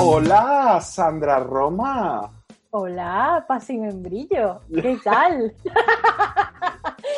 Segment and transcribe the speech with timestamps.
[0.00, 2.30] Hola, Sandra Roma.
[2.70, 4.60] Hola, Paz y Membrillo.
[4.72, 5.54] ¿Qué tal?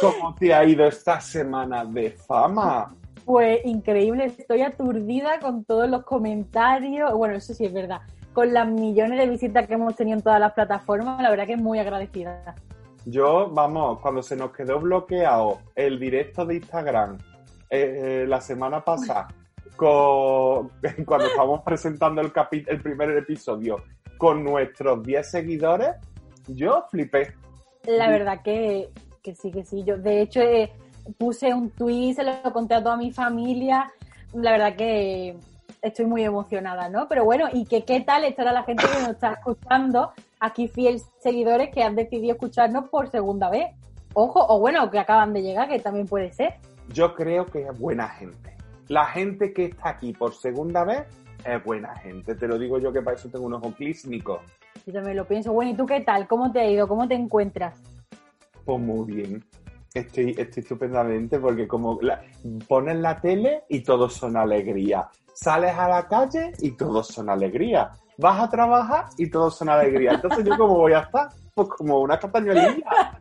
[0.01, 2.95] ¿Cómo te ha ido esta semana de fama?
[3.25, 7.13] Pues increíble, estoy aturdida con todos los comentarios.
[7.13, 8.01] Bueno, eso sí es verdad.
[8.33, 11.55] Con las millones de visitas que hemos tenido en todas las plataformas, la verdad que
[11.55, 12.55] es muy agradecida.
[13.07, 17.19] Yo, vamos, cuando se nos quedó bloqueado el directo de Instagram
[17.71, 19.29] eh, eh, la semana pasada,
[19.77, 22.33] cuando estábamos presentando el,
[22.67, 23.83] el primer episodio
[24.19, 25.97] con nuestros 10 seguidores,
[26.47, 27.33] yo flipé.
[27.87, 28.91] La verdad que,
[29.23, 29.83] que sí, que sí.
[29.85, 30.71] Yo, de hecho, eh,
[31.17, 33.91] puse un tweet, se lo conté a toda mi familia.
[34.35, 35.37] La verdad que
[35.81, 37.09] estoy muy emocionada, ¿no?
[37.09, 40.13] Pero bueno, ¿y que, qué tal estará la gente que nos está escuchando?
[40.41, 43.69] Aquí fieles seguidores que han decidido escucharnos por segunda vez.
[44.15, 46.55] Ojo, o bueno, que acaban de llegar, que también puede ser.
[46.89, 48.57] Yo creo que es buena gente.
[48.89, 51.03] La gente que está aquí por segunda vez
[51.45, 52.35] es buena gente.
[52.35, 54.41] Te lo digo yo que para eso tengo unos clísnicos.
[54.87, 55.53] Yo también lo pienso.
[55.53, 56.27] Bueno, ¿y tú qué tal?
[56.27, 56.89] ¿Cómo te ha ido?
[56.89, 57.79] ¿Cómo te encuentras?
[58.65, 59.45] Pues muy bien.
[59.93, 62.23] Estoy, estoy estupendamente porque como la,
[62.67, 65.09] pones la tele y todos son alegría.
[65.35, 67.91] Sales a la calle y todos son alegría.
[68.21, 70.13] Vas a trabajar y todos son alegría.
[70.13, 71.29] Entonces yo cómo voy a estar?
[71.55, 73.21] Pues como una castañuelilla.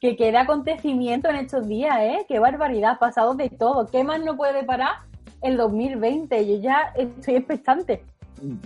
[0.00, 2.26] que queda acontecimiento en estos días, ¿eh?
[2.28, 3.86] Qué barbaridad, pasado de todo.
[3.86, 4.96] ¿Qué más no puede parar
[5.40, 6.46] el 2020?
[6.46, 8.04] Yo ya estoy expectante.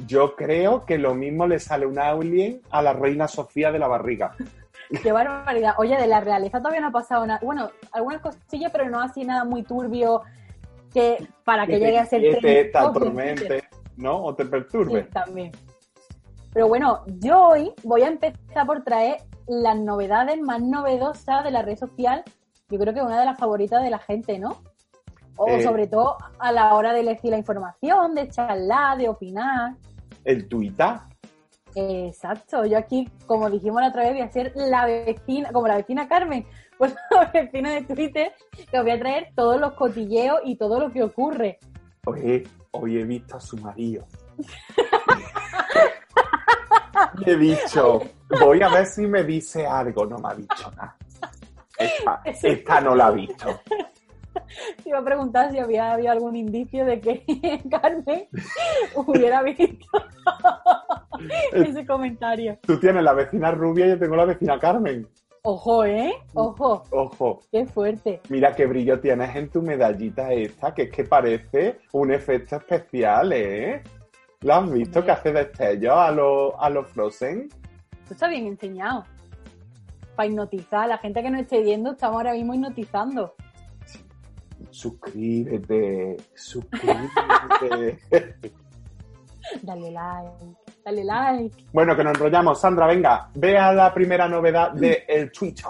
[0.08, 3.86] Yo creo que lo mismo le sale un alien a la reina Sofía de la
[3.86, 4.32] barriga.
[5.02, 5.74] Qué barbaridad.
[5.78, 7.38] Oye, de la realeza todavía no ha pasado nada.
[7.42, 10.22] Bueno, algunas cosillas, pero no así nada muy turbio
[10.92, 13.67] que para que, llegue a ser te, te atormente,
[13.98, 14.22] ¿no?
[14.24, 15.04] O te perturbe.
[15.04, 15.52] Sí, también.
[16.52, 21.62] Pero bueno, yo hoy voy a empezar por traer las novedades más novedosas de la
[21.62, 22.22] red social.
[22.70, 24.62] Yo creo que una de las favoritas de la gente, ¿no?
[25.36, 25.62] O Eh.
[25.62, 29.74] sobre todo a la hora de elegir la información, de charlar, de opinar.
[30.24, 31.08] El tuita.
[31.74, 35.76] Exacto, yo aquí, como dijimos la otra vez, voy a ser la vecina, como la
[35.76, 36.44] vecina Carmen,
[36.78, 38.32] pues la vecina de Twitter,
[38.70, 41.58] que os voy a traer todos los cotilleos y todo lo que ocurre.
[42.06, 44.06] Oye, hoy he visto a su marido.
[47.18, 48.00] Le he dicho,
[48.40, 50.06] voy a ver si me dice algo.
[50.06, 50.96] No me ha dicho nada.
[51.78, 53.60] Esta, esta no la ha visto.
[54.82, 57.24] Te iba a preguntar si había habido algún indicio de que
[57.70, 58.28] Carmen
[58.94, 59.86] hubiera visto
[61.52, 62.58] ese comentario.
[62.62, 65.08] Tú tienes la vecina rubia y yo tengo la vecina Carmen.
[65.50, 66.12] Ojo, ¿eh?
[66.34, 68.20] Ojo, Ojo, qué fuerte.
[68.28, 73.32] mira qué brillo tienes en tu medallita esta, que es que parece un efecto especial,
[73.32, 73.82] ¿eh?
[74.42, 77.48] ¿Lo has visto que hace destellos a los a los Frozen?
[77.48, 79.04] Tú estás bien enseñado.
[80.14, 80.86] Para hipnotizar.
[80.86, 83.34] La gente que nos esté viendo, estamos ahora mismo hipnotizando.
[84.68, 87.98] Suscríbete, suscríbete.
[89.62, 90.57] Dale like,
[90.88, 91.64] dale like.
[91.72, 92.60] bueno, que nos enrollamos.
[92.60, 95.68] Sandra, venga, vea la primera novedad de el Twitter.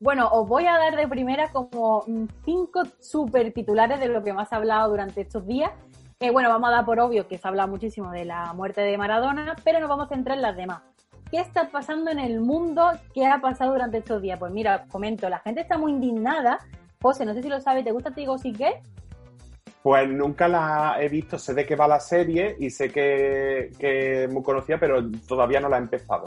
[0.00, 4.32] Bueno, os voy a dar de primera como mm, cinco super titulares de lo que
[4.32, 5.72] más ha hablado durante estos días.
[6.20, 8.80] Eh, bueno, vamos a dar por obvio que se ha hablado muchísimo de la muerte
[8.80, 10.82] de Maradona, pero nos vamos a centrar en las demás.
[11.30, 12.90] ¿Qué está pasando en el mundo?
[13.12, 14.38] ¿Qué ha pasado durante estos días?
[14.38, 16.58] Pues mira, comento, la gente está muy indignada.
[17.02, 18.80] José, no sé si lo sabes, ¿te gusta sí que?
[19.82, 24.24] Pues nunca la he visto, sé de qué va la serie y sé que, que
[24.24, 26.24] es muy conocida, pero todavía no la he empezado.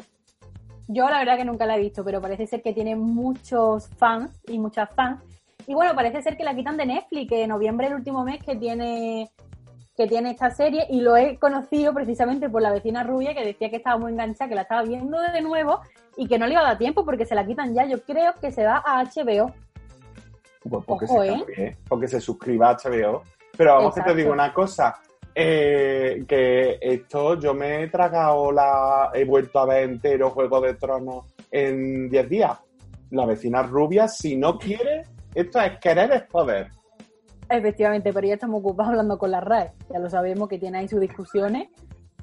[0.88, 4.42] Yo la verdad que nunca la he visto, pero parece ser que tiene muchos fans
[4.48, 5.22] y muchas fans.
[5.68, 8.24] Y bueno, parece ser que la quitan de Netflix, que en noviembre es el último
[8.24, 9.32] mes que tiene
[9.96, 13.70] que tiene esta serie y lo he conocido precisamente por la vecina rubia que decía
[13.70, 15.82] que estaba muy enganchada, que la estaba viendo de nuevo
[16.18, 17.86] y que no le iba a dar tiempo porque se la quitan ya.
[17.86, 19.54] Yo creo que se va a HBO.
[20.64, 21.78] Pues porque, Ojo, se, ¿eh?
[21.88, 23.24] porque se suscriba a HBO.
[23.62, 24.18] Pero vamos que te Exacto.
[24.18, 24.96] digo una cosa,
[25.36, 29.12] eh, que esto yo me he tragado la...
[29.14, 32.58] he vuelto a ver entero Juego de Tronos en 10 días.
[33.12, 35.04] La vecina rubia, si no quiere,
[35.36, 36.70] esto es querer es poder.
[37.48, 39.70] Efectivamente, pero ya estamos ocupados hablando con la RAE.
[39.94, 41.68] Ya lo sabemos que tiene ahí sus discusiones.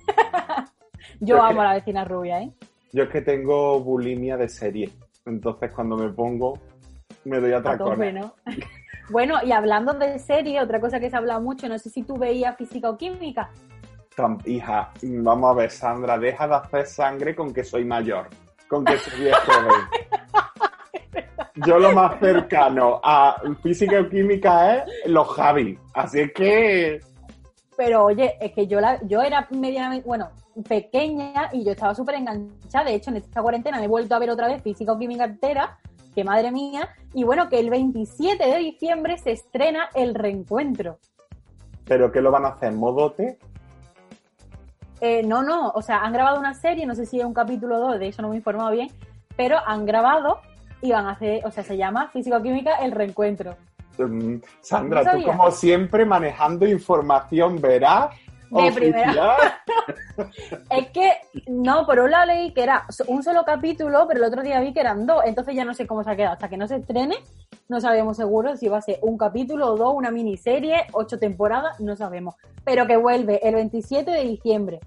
[1.21, 2.51] Yo amo que- a la vecina rubia, ¿eh?
[2.93, 4.91] Yo es que tengo bulimia de serie.
[5.25, 6.59] Entonces cuando me pongo,
[7.27, 8.13] me doy a A tope.
[8.13, 8.35] ¿no?
[9.11, 12.17] bueno, y hablando de serie, otra cosa que se habla mucho, no sé si tú
[12.17, 13.51] veías física o química.
[14.45, 18.27] Hija, vamos a ver, Sandra, deja de hacer sangre con que soy mayor,
[18.67, 20.09] con que soy viejo joven.
[21.67, 25.79] Yo lo más cercano a física o química es los Javi.
[25.95, 27.01] Así es que
[27.77, 30.31] Pero oye, es que yo la, yo era medianamente, bueno,
[30.69, 32.87] pequeña y yo estaba súper enganchada.
[32.87, 35.25] De hecho, en esta cuarentena me he vuelto a ver otra vez física o química
[35.25, 35.79] entera,
[36.19, 36.89] que madre mía.
[37.15, 40.99] Y bueno, que el 27 de diciembre se estrena El Reencuentro.
[41.85, 42.73] ¿Pero qué lo van a hacer?
[42.73, 43.39] ¿Modote?
[45.01, 47.77] Eh, no, no, o sea, han grabado una serie, no sé si es un capítulo
[47.77, 48.91] o dos, de eso no me he informado bien,
[49.37, 50.41] pero han grabado
[50.83, 53.55] y van a hacer, o sea, se llama Física o Química El Reencuentro.
[53.97, 58.11] Mm, Sandra, No tú como siempre manejando información veraz.
[58.51, 59.37] De primera.
[60.71, 61.13] Es que,
[61.47, 64.73] no, por un lado leí que era un solo capítulo, pero el otro día vi
[64.73, 66.33] que eran dos, entonces ya no sé cómo se ha quedado.
[66.33, 67.17] Hasta que no se estrene,
[67.69, 71.79] no sabemos seguro si va a ser un capítulo o dos, una miniserie, ocho temporadas,
[71.81, 72.35] no sabemos.
[72.65, 74.81] Pero que vuelve el 27 de diciembre.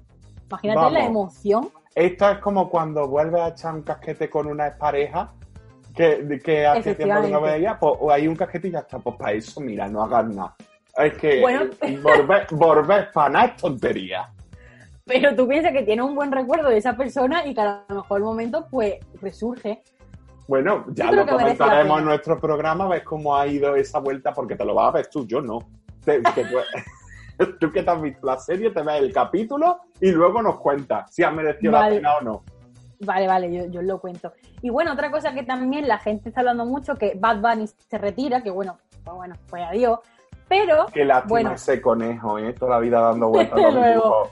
[0.49, 0.93] Imagínate Vamos.
[0.93, 1.69] la emoción.
[1.95, 5.31] Esto es como cuando vuelves a echar un casquete con una expareja
[5.95, 8.99] que, que hace tiempo que no veía, pues o hay un casquete y ya está.
[8.99, 10.55] Pues para eso, mira, no hagas nada.
[10.97, 11.69] Es que Bueno.
[12.03, 14.29] volver, volver es tontería.
[15.05, 17.95] Pero tú piensas que tienes un buen recuerdo de esa persona y que a lo
[17.95, 19.83] mejor el momento, pues, resurge.
[20.47, 24.65] Bueno, ya lo comentaremos en nuestro programa, ves cómo ha ido esa vuelta, porque te
[24.65, 25.59] lo vas a ver tú, yo no.
[26.03, 26.67] Te- puedes-
[27.59, 31.13] tú que te has visto la serie, te ves el capítulo y luego nos cuentas
[31.13, 31.89] si ha merecido Vale.
[31.89, 32.43] la pena o no.
[32.99, 34.31] Vale, vale, yo, yo lo cuento.
[34.61, 37.97] Y bueno, otra cosa que también la gente está hablando mucho, que Bad Bunny se
[37.97, 39.99] retira, que bueno, pues bueno, pues adiós.
[40.51, 41.51] Pero, Qué lástima Bueno.
[41.53, 42.51] ese conejo, ¿eh?
[42.51, 44.29] Toda la vida dando vueltas el luego.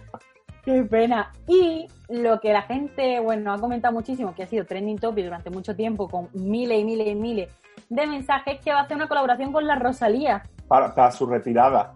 [0.66, 1.31] qué pena.
[1.48, 5.50] Y lo que la gente, bueno, ha comentado muchísimo, que ha sido trending topic durante
[5.50, 7.50] mucho tiempo, con miles y miles y miles
[7.88, 10.44] de mensajes, que va a hacer una colaboración con la Rosalía.
[10.68, 11.94] Para, para su retirada.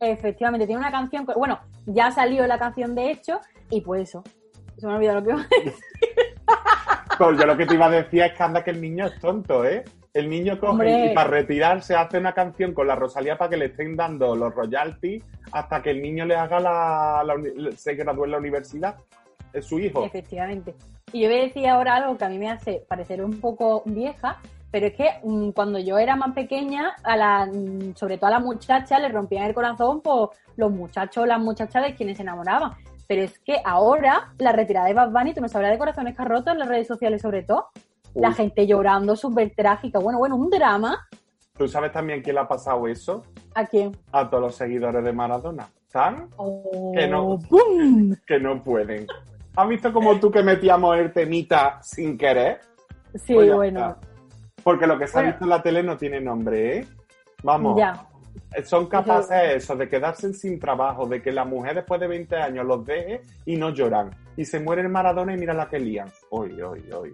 [0.00, 3.38] Efectivamente, tiene una canción, bueno, ya salió la canción de hecho,
[3.70, 4.24] y pues eso.
[4.78, 5.74] Se me ha olvidado lo que iba a decir.
[7.18, 9.20] Pues yo lo que te iba a decir es que anda que el niño es
[9.20, 9.84] tonto, ¿eh?
[10.12, 11.12] El niño coge Hombre.
[11.12, 14.52] y para retirarse hace una canción con la Rosalía para que le estén dando los
[14.54, 15.22] royalties
[15.52, 17.22] hasta que el niño le haga la,
[17.76, 18.96] se gradúe en la universidad.
[19.52, 20.04] Es su hijo.
[20.04, 20.74] Efectivamente.
[21.12, 23.82] Y yo voy a decir ahora algo que a mí me hace parecer un poco
[23.84, 24.38] vieja,
[24.70, 28.30] pero es que mm, cuando yo era más pequeña, a la, mm, sobre todo a
[28.30, 32.22] las muchachas, le rompían el corazón por los muchachos o las muchachas de quienes se
[32.22, 32.72] enamoraban.
[33.08, 36.22] Pero es que ahora la retirada de Bad Bunny, tú no sabrás de corazones que
[36.22, 37.70] ha roto en las redes sociales sobre todo.
[38.14, 39.98] La gente llorando, súper trágica.
[39.98, 41.06] Bueno, bueno, un drama.
[41.56, 43.22] ¿Tú sabes también quién le ha pasado eso?
[43.54, 43.96] ¿A quién?
[44.12, 45.68] A todos los seguidores de Maradona.
[45.92, 46.28] ¿Tan?
[46.36, 47.38] Oh, Que no.
[48.26, 49.06] Que no pueden.
[49.56, 52.60] ¿Has visto como tú que metíamos el temita sin querer?
[53.14, 53.80] Sí, Pues bueno.
[53.80, 53.96] está.
[54.62, 55.32] Porque lo que se ha Bueno.
[55.32, 56.86] visto en la tele no tiene nombre, ¿eh?
[57.42, 57.76] Vamos.
[57.78, 58.06] Ya.
[58.64, 62.66] Son capaces eso, de quedarse sin trabajo, de que la mujer después de 20 años
[62.66, 64.10] los deje y no lloran.
[64.36, 66.10] Y se muere el Maradona y mira la que lían.
[66.30, 67.12] Oy, oy, oy,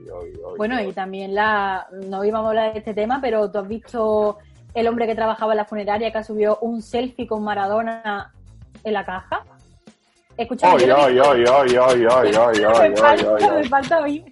[0.56, 1.86] Bueno, y también la.
[1.90, 4.38] No íbamos a hablar de este tema, pero tú has visto
[4.74, 8.32] el hombre que trabajaba en la funeraria que subió un selfie con Maradona
[8.84, 9.44] en la caja.
[10.36, 10.80] Escucha, me,
[13.68, 14.24] falta a mí.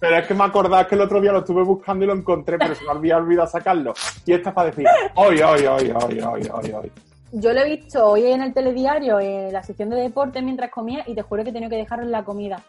[0.00, 2.58] Pero es que me acordaba que el otro día lo estuve buscando y lo encontré,
[2.58, 3.94] pero se me había olvidado sacarlo.
[4.26, 6.92] Y esta es para decir, oy, oy, oy, oy, oy, oy, oy.
[7.32, 11.02] Yo lo he visto hoy en el telediario, en la sección de deporte, mientras comía,
[11.06, 12.62] y te juro que he tenido que dejarlo la comida.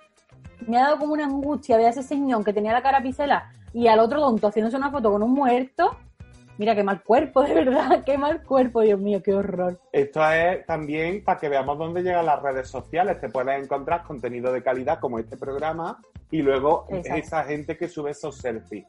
[0.67, 3.51] Me ha dado como una angustia ver a ese señor que tenía la cara pisela
[3.73, 5.97] y al otro tonto haciéndose una foto con un muerto.
[6.63, 9.81] Mira, qué mal cuerpo, de verdad, qué mal cuerpo, Dios mío, qué horror.
[9.91, 13.19] Esto es también para que veamos dónde llegan las redes sociales.
[13.19, 15.99] Te puedes encontrar contenido de calidad como este programa
[16.31, 17.19] y luego Exacto.
[17.19, 18.85] esa gente que sube esos selfies.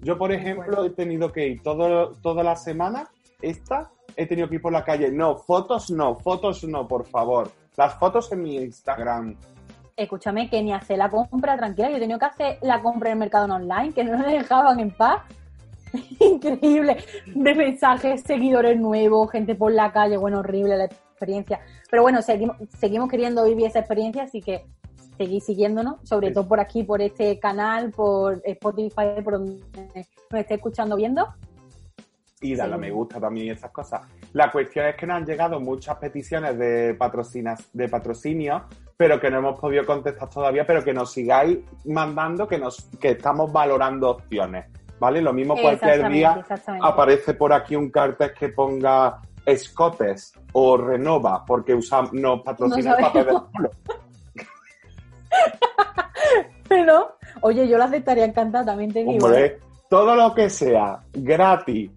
[0.00, 3.10] Yo, por ejemplo, he tenido que ir todo, toda la semana,
[3.42, 5.12] esta, he tenido que ir por la calle.
[5.12, 7.50] No, fotos no, fotos no, por favor.
[7.76, 9.36] Las fotos en mi Instagram.
[9.94, 11.90] escúchame, que ni hacer la compra tranquila.
[11.90, 14.80] Yo he tenido que hacer la compra en el mercado online, que no me dejaban
[14.80, 15.20] en paz.
[16.20, 16.96] Increíble.
[17.26, 20.16] De mensajes, seguidores nuevos, gente por la calle.
[20.16, 21.60] Bueno, horrible la experiencia.
[21.90, 24.64] Pero bueno, seguimos, seguimos queriendo vivir esa experiencia, así que
[25.16, 26.34] seguid siguiéndonos, sobre Sí.
[26.34, 29.60] todo por aquí, por este canal, por Spotify, por donde
[30.30, 31.26] nos esté escuchando, viendo.
[32.40, 32.80] y darle a Sí.
[32.82, 34.02] me gusta también esas cosas.
[34.32, 38.62] La cuestión es que nos han llegado muchas peticiones de, patrocinas, de patrocinio,
[38.96, 43.10] pero que no hemos podido contestar todavía, pero que nos sigáis mandando, que, nos, que
[43.10, 44.66] estamos valorando opciones.
[44.98, 45.22] ¿Vale?
[45.22, 46.44] Lo mismo cualquier día
[46.82, 49.20] aparece por aquí un cartel que ponga
[49.56, 53.50] Scopes o Renova, porque usamos, nos patrocina No el papel del sabemos.
[53.52, 53.70] culo.
[56.68, 59.24] Pero, Oye, yo lo aceptaría encantada, también te digo.
[59.24, 59.58] Hombre, ¿eh?
[59.88, 61.90] todo lo que sea gratis.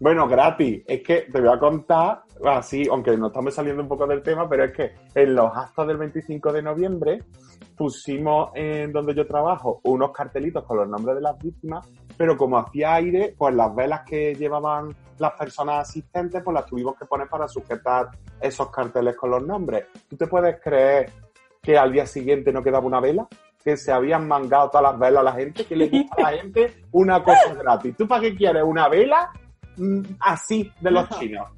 [0.00, 0.82] Bueno, gratis.
[0.86, 4.48] Es que te voy a contar así, aunque no estamos saliendo un poco del tema,
[4.48, 7.22] pero es que en los actos del 25 de noviembre
[7.76, 12.58] pusimos en donde yo trabajo unos cartelitos con los nombres de las víctimas, pero como
[12.58, 17.28] hacía aire, pues las velas que llevaban las personas asistentes, pues las tuvimos que poner
[17.28, 18.08] para sujetar
[18.40, 19.86] esos carteles con los nombres.
[20.08, 21.12] ¿Tú te puedes creer
[21.62, 23.28] que al día siguiente no quedaba una vela?
[23.62, 26.38] Que se habían mangado todas las velas a la gente, que le gusta a la
[26.38, 27.96] gente una cosa gratis.
[27.96, 29.30] ¿Tú para qué quieres una vela
[29.76, 31.48] mm, así de los chinos?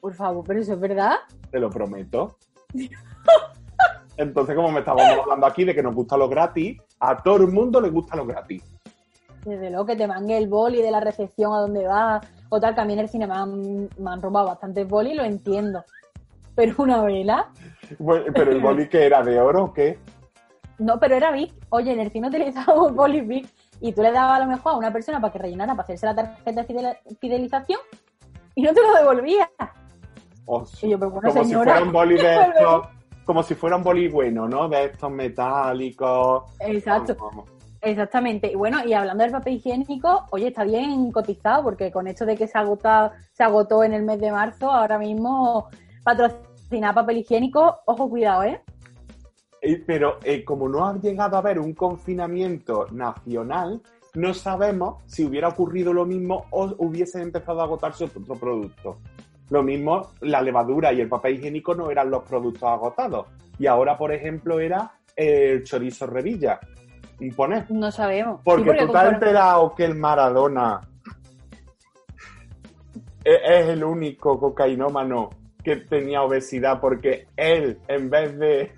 [0.00, 1.18] Por favor, pero eso es verdad.
[1.52, 2.36] Te lo prometo.
[4.16, 7.52] Entonces, como me estábamos hablando aquí de que nos gusta lo gratis, a todo el
[7.52, 8.64] mundo le gusta lo gratis.
[9.44, 12.26] Desde luego que te mangue el boli de la recepción a donde vas.
[12.50, 15.14] O tal, que a mí en el cine me han, me han robado bastantes boli,
[15.14, 15.84] lo entiendo.
[16.54, 17.48] Pero una vela.
[17.98, 19.98] Bueno, pero el boli que era de oro o qué?
[20.78, 21.52] No, pero era Vic.
[21.70, 23.48] Oye, en el cine utilizábamos boli Vic
[23.80, 26.06] y tú le dabas a lo mejor a una persona para que rellenara, para hacerse
[26.06, 27.80] la tarjeta de fidel- fidelización
[28.54, 29.48] y no te lo devolvía.
[30.46, 32.86] O Y yo, pero bueno, como señora, si fuera un boli de estos,
[33.24, 34.68] como si fuera un boli bueno, ¿no?
[34.68, 36.44] De estos metálicos.
[36.60, 37.14] Exacto.
[37.18, 37.50] Vamos, vamos.
[37.80, 38.50] Exactamente.
[38.50, 42.36] Y bueno, y hablando del papel higiénico, oye, está bien cotizado porque con esto de
[42.36, 45.68] que se agota, se agotó en el mes de marzo, ahora mismo
[46.02, 48.60] patrocinar papel higiénico, ojo, cuidado, ¿eh?
[49.60, 53.80] Eh, Pero eh, como no ha llegado a haber un confinamiento nacional,
[54.14, 58.98] no sabemos si hubiera ocurrido lo mismo o hubiese empezado a agotarse otro producto.
[59.50, 63.26] Lo mismo, la levadura y el papel higiénico no eran los productos agotados.
[63.58, 66.60] Y ahora, por ejemplo, era el chorizo revilla.
[67.36, 67.70] Poner.
[67.70, 68.40] No sabemos.
[68.44, 70.80] Porque, Sí, tú te has enterado que el Maradona
[73.24, 75.30] es, es el único cocainómano
[75.62, 78.72] que tenía obesidad porque él, en vez de,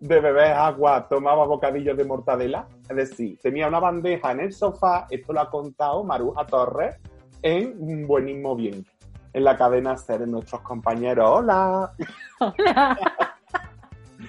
[0.00, 2.68] de beber agua, tomaba bocadillos de mortadela.
[2.88, 6.96] Es decir, tenía una bandeja en el sofá, esto lo ha contado Maruja Torres
[7.42, 8.84] en Buenismo Bien,
[9.32, 11.28] en la cadena Ser, nuestros compañeros.
[11.28, 11.92] ¡Hola!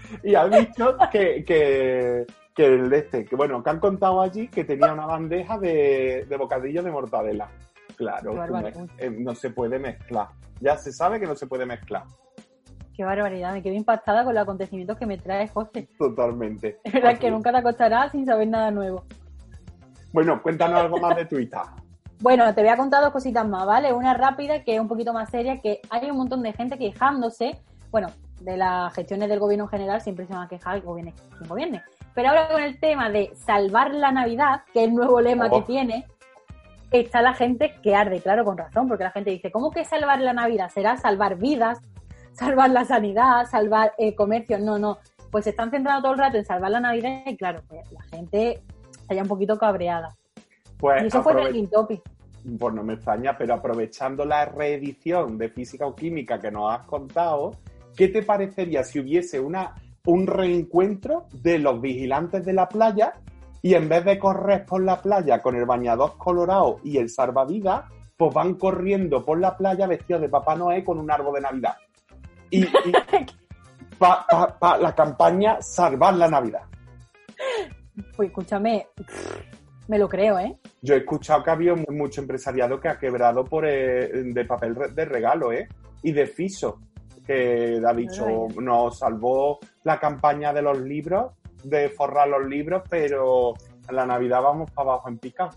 [0.23, 2.25] y ha dicho que, que,
[2.57, 6.25] que el de este, que bueno, que han contado allí que tenía una bandeja de,
[6.27, 7.47] de bocadillos de mortadela.
[7.95, 8.33] Claro,
[8.97, 10.29] eh, no se puede mezclar.
[10.59, 12.03] Ya se sabe que no se puede mezclar.
[12.95, 15.87] Qué barbaridad, me quedo impactada con los acontecimientos que me trae José.
[15.99, 16.79] Totalmente.
[16.83, 19.03] Es verdad que nunca te acostarás sin saber nada nuevo.
[20.11, 21.61] Bueno, cuéntanos algo más de Twitter.
[22.19, 23.93] Bueno, te voy a contar dos cositas más, ¿vale?
[23.93, 27.61] Una rápida que es un poquito más seria, que hay un montón de gente quejándose,
[27.91, 28.07] bueno,
[28.41, 31.13] de las gestiones del gobierno en general, siempre se van a quejar, quien
[31.47, 31.83] gobierne.
[32.17, 35.59] Pero ahora con el tema de salvar la Navidad, que es el nuevo lema Oh.
[35.59, 36.07] que tiene,
[36.89, 40.19] está la gente que arde, claro, con razón, porque la gente dice, ¿cómo que salvar
[40.21, 40.71] la Navidad?
[40.73, 41.77] ¿Será salvar vidas?
[42.33, 43.45] ¿Salvar la sanidad?
[43.45, 44.57] ¿Salvar el comercio?
[44.57, 44.97] No, no.
[45.29, 48.01] Pues se están centrando todo el rato en salvar la Navidad y claro, pues la
[48.05, 48.63] gente
[48.99, 50.15] está ya un poquito cabreada.
[50.79, 52.01] Pues, Y eso fue trending topic.
[52.57, 56.83] pues no me extraña, pero aprovechando la reedición de física o química que nos has
[56.87, 57.51] contado,
[57.95, 59.75] ¿qué te parecería si hubiese una,
[60.07, 63.13] un reencuentro de los vigilantes de la playa
[63.61, 67.85] y en vez de correr por la playa con el bañador colorado y el salvavidas,
[68.17, 71.75] pues van corriendo por la playa vestidos de Papá Noé con un árbol de Navidad?
[72.49, 72.65] Y,
[73.97, 76.61] para la campaña Salvar la Navidad.
[78.15, 78.87] Pues escúchame,
[79.87, 80.57] me lo creo, ¿eh?
[80.81, 84.45] Yo he escuchado que ha habido mu- mucho empresariado que ha quebrado por eh, de
[84.45, 85.67] papel de regalo, ¿eh?
[86.03, 86.79] Y de fiso,
[87.25, 88.25] que ha dicho,
[88.61, 91.31] nos salvó la campaña de los libros,
[91.63, 93.53] de forrar los libros, pero
[93.87, 95.51] en la Navidad vamos para abajo en picado.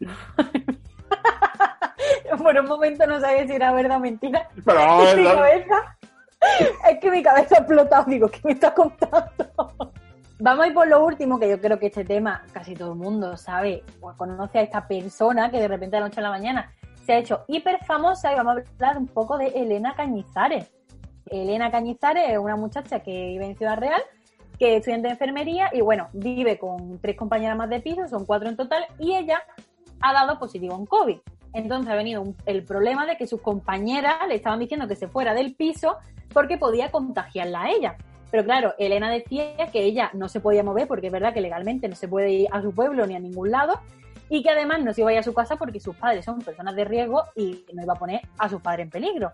[2.42, 4.48] Por un momento no sabía si era verdad o mentira.
[4.64, 5.96] Pero a mi cabeza,
[6.90, 8.10] es que mi cabeza ha explotado.
[8.10, 9.30] Digo, ¿qué me está contando?
[10.40, 12.98] Vamos a ir por lo último, que yo creo que este tema casi todo el
[12.98, 16.30] mundo sabe o conoce a esta persona que de repente de la noche a la
[16.30, 16.72] mañana
[17.06, 20.81] se ha hecho hiper famosa y vamos a hablar un poco de Elena Cañizares.
[21.32, 24.02] Elena Cañizares es una muchacha que vive en Ciudad Real,
[24.58, 28.26] que es estudiante de enfermería y bueno, vive con tres compañeras más de piso, son
[28.26, 29.42] cuatro en total, y ella
[30.00, 31.18] ha dado positivo en COVID.
[31.54, 35.34] Entonces ha venido el problema de que sus compañeras le estaban diciendo que se fuera
[35.34, 35.96] del piso
[36.32, 37.96] porque podía contagiarla a ella.
[38.30, 41.88] Pero claro, Elena decía que ella no se podía mover porque es verdad que legalmente
[41.88, 43.80] no se puede ir a su pueblo ni a ningún lado
[44.30, 46.38] y que además no se iba a ir a su casa porque sus padres son
[46.40, 49.30] personas de riesgo y no iba a poner a sus padres en peligro.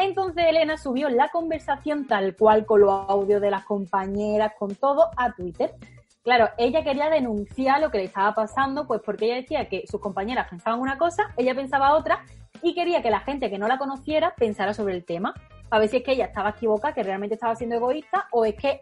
[0.00, 5.10] Entonces Elena subió la conversación tal cual con los audios de las compañeras, con todo,
[5.14, 5.74] a Twitter.
[6.22, 10.00] Claro, ella quería denunciar lo que le estaba pasando, pues porque ella decía que sus
[10.00, 12.24] compañeras pensaban una cosa, ella pensaba otra,
[12.62, 15.34] y quería que la gente que no la conociera pensara sobre el tema,
[15.68, 18.54] para ver si es que ella estaba equivocada, que realmente estaba siendo egoísta, o es
[18.54, 18.80] que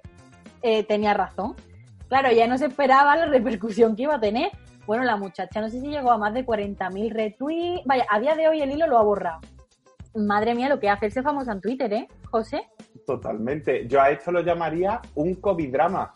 [0.63, 1.57] eh, tenía razón.
[2.09, 4.53] Claro, ya no se esperaba la repercusión que iba a tener.
[4.87, 7.85] Bueno, la muchacha no sé si llegó a más de 40.000 retweets.
[7.87, 9.41] Vaya, a día de hoy el hilo lo ha borrado.
[10.27, 12.69] Madre mía, lo que hace hacerse famosa en Twitter, ¿eh, José?
[13.07, 13.87] Totalmente.
[13.87, 16.13] Yo a esto lo llamaría un COVID drama.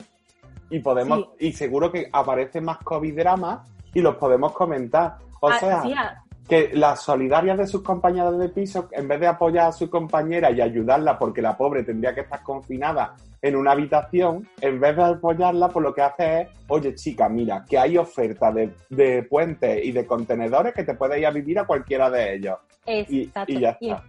[0.70, 3.60] Y podemos, y seguro que aparecen más COVID dramas
[3.94, 5.16] y los podemos comentar.
[5.40, 9.20] O Ah, sea, sí, ah, que las solidarias de sus compañeras de piso, en vez
[9.20, 13.56] de apoyar a su compañera y ayudarla porque la pobre tendría que estar confinada en
[13.56, 17.76] una habitación, en vez de apoyarla, pues lo que hace es, oye chica, mira, que
[17.76, 21.66] hay oferta de, de puentes y de contenedores que te puedes ir a vivir a
[21.66, 22.58] cualquiera de ellos.
[22.86, 23.52] Y, exacto.
[23.52, 24.04] y ya Y- está.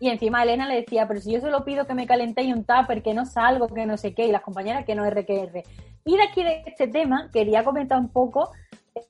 [0.00, 3.02] Y encima Elena le decía, pero si yo solo pido que me calentéis un tupper,
[3.02, 5.62] que no salgo, que no sé qué, y las compañeras que no RQR.
[6.04, 8.50] Y de aquí de este tema quería comentar un poco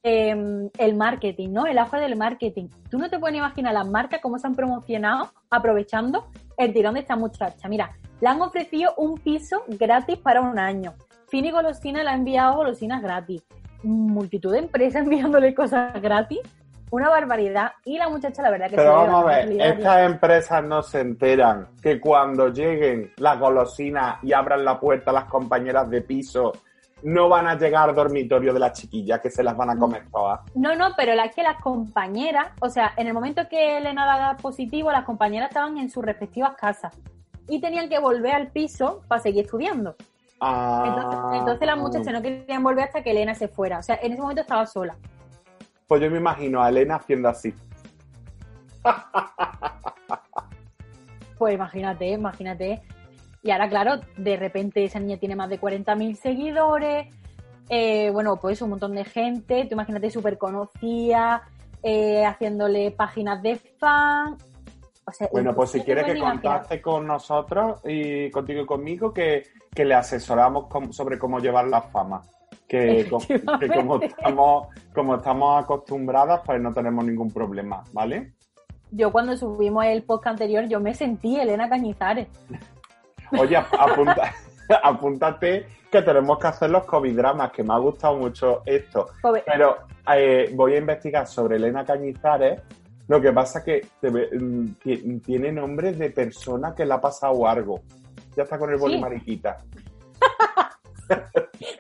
[0.03, 1.67] eh, el marketing, ¿no?
[1.67, 2.69] El auge del marketing.
[2.91, 6.27] Tú no te puedes imaginar las marcas cómo se han promocionado aprovechando
[6.57, 7.69] el tirón de esta muchacha.
[7.69, 10.95] Mira, le han ofrecido un piso gratis para un año.
[11.29, 13.43] Fini Golosina le ha enviado golosinas gratis.
[13.83, 16.39] Multitud de empresas enviándole cosas gratis.
[16.91, 17.73] Una barbaridad.
[17.85, 21.01] Y la muchacha, la verdad que Pero se vamos a ver, estas empresas no se
[21.01, 26.53] enteran que cuando lleguen las golosinas y abran la puerta a las compañeras de piso,
[27.05, 30.07] no van a llegar al dormitorio de las chiquillas que se las van a comer
[30.11, 30.41] todas.
[30.55, 34.37] No, no, pero la que las compañeras, o sea, en el momento que Elena daba
[34.39, 36.97] positivo, las compañeras estaban en sus respectivas casas
[37.47, 39.95] y tenían que volver al piso para seguir estudiando.
[40.41, 43.79] Ah, Entonces, entonces las muchachas no querían volver hasta que Elena se fuera.
[43.79, 44.97] O sea, en ese momento estaba sola.
[45.87, 47.55] Pues yo me imagino a Elena haciendo así.
[51.37, 52.83] Pues imagínate, imagínate.
[53.45, 57.07] Y ahora, claro, de repente esa niña tiene más de 40.000 seguidores.
[57.69, 59.65] eh, bueno, pues un montón de gente.
[59.67, 61.43] Tú imagínate súper conocida,
[61.83, 64.37] eh, haciéndole páginas de fan.
[65.07, 66.33] O sea, Bueno, pues si quieres que imaginar.
[66.43, 71.83] contacte con nosotros y contigo y conmigo, que, que le asesoramos sobre cómo llevar la
[71.83, 72.23] fama.
[72.67, 73.19] Que, co-
[73.61, 78.33] que como, estamos, como estamos acostumbradas, pues no tenemos ningún problema, ¿vale?
[78.91, 82.29] Yo cuando subimos el podcast anterior, yo me sentí Elena Cañizares.
[83.39, 84.35] Oye, ap- apunta,
[84.83, 89.09] apúntate que tenemos que hacer los COVID dramas, que me ha gustado mucho esto.
[89.23, 89.77] Joder, Pero
[90.15, 92.61] eh, voy a investigar sobre Elena Cañizares.
[93.07, 97.47] Lo que pasa que te mm, ti- tiene nombre de persona que le ha pasado
[97.47, 97.81] algo.
[98.37, 99.01] Ya está con el boli Sí.
[99.01, 99.59] mariquita.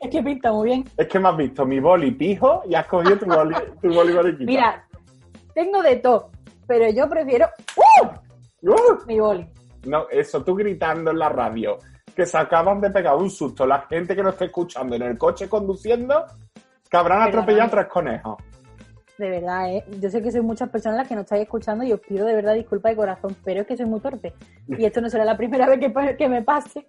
[0.01, 0.85] Es que pinta muy bien.
[0.97, 4.13] Es que me has visto mi boli pijo y has cogido tu boli, tu boli
[4.15, 4.45] mariquita.
[4.45, 4.87] Mira,
[5.55, 6.31] tengo de todo,
[6.67, 7.49] pero yo prefiero
[8.63, 9.07] ¡Uh!
[9.07, 9.47] mi boli.
[9.87, 11.79] No, eso, tú gritando en la radio,
[12.15, 15.19] que se acaban de pegar un susto la gente que nos está escuchando en el
[15.19, 16.25] coche conduciendo,
[16.89, 18.37] que habrán atropellado tres conejos.
[19.19, 19.85] De verdad, ¿eh?
[20.01, 22.35] Yo sé que sois muchas personas las que no estáis escuchando y os pido de
[22.35, 24.33] verdad disculpas de corazón, pero es que soy muy torpe.
[24.67, 25.79] Y esto no será la primera vez
[26.17, 26.89] que, me pase.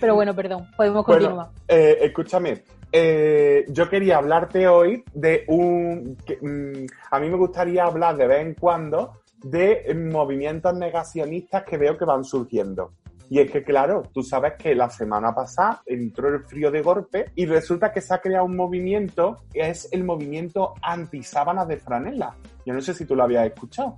[0.00, 1.34] Pero bueno, perdón, podemos continuar.
[1.34, 6.16] Bueno, eh, escúchame, eh, yo quería hablarte hoy de un...
[6.26, 11.78] que, mm, a mí me gustaría hablar de vez en cuando de movimientos negacionistas que
[11.78, 12.92] veo que van surgiendo.
[13.30, 17.26] Y es que, claro, tú sabes que la semana pasada entró el frío de golpe
[17.34, 22.34] y resulta que se ha creado un movimiento que es el movimiento anti-sábanas de franela.
[22.64, 23.96] Yo no sé si tú lo habías escuchado.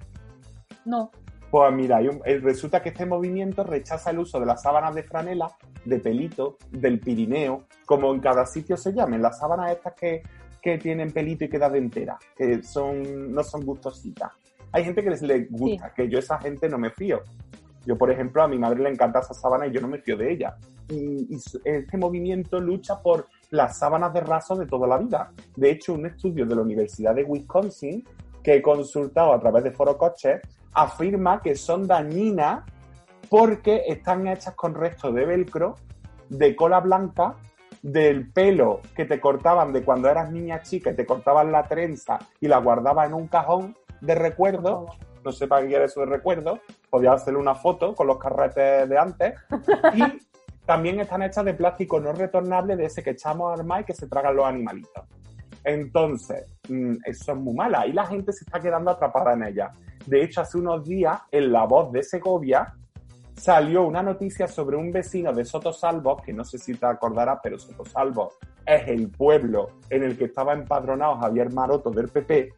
[0.84, 1.10] No,
[1.50, 5.50] Pues mira, eh, resulta que este movimiento rechaza el uso de las sábanas de franela,
[5.84, 10.22] de pelito, del Pirineo, como en cada sitio se llamen, las sábanas estas que,
[10.60, 14.32] que tienen pelito y quedan enteras, que son, no son gustositas.
[14.72, 17.22] Hay gente que les, les gusta, que yo esa gente no me fío.
[17.86, 20.16] Yo, por ejemplo, a mi madre le encanta esa sábana y yo no me fío
[20.16, 20.56] de ella.
[20.88, 25.30] Y, este movimiento lucha por las sábanas de raso de toda la vida.
[25.56, 28.04] De hecho, un estudio de la Universidad de Wisconsin,
[28.42, 30.40] que he consultado a través de Foro Coches,
[30.72, 32.64] afirma que son dañinas
[33.28, 35.76] porque están hechas con restos de velcro,
[36.28, 37.36] de cola blanca,
[37.82, 42.18] del pelo que te cortaban de cuando eras niña chica y te cortaban la trenza
[42.40, 44.86] y la guardabas en un cajón de recuerdo
[45.24, 48.88] no sé para qué quiere eso de recuerdo, podía hacerle una foto con los carretes
[48.88, 49.34] de antes.
[49.94, 53.84] Y también están hechas de plástico no retornable de ese que echamos al mar y
[53.84, 55.04] que se tragan los animalitos.
[55.64, 59.72] Entonces, mm, eso es muy mala y la gente se está quedando atrapada en ella.
[60.06, 62.72] De hecho, hace unos días, en La Voz de Segovia,
[63.34, 67.58] salió una noticia sobre un vecino de Sotosalvos, que no sé si te acordarás, pero
[67.58, 72.50] Sotosalvos es el pueblo en el que estaba empadronado Javier Maroto del PP,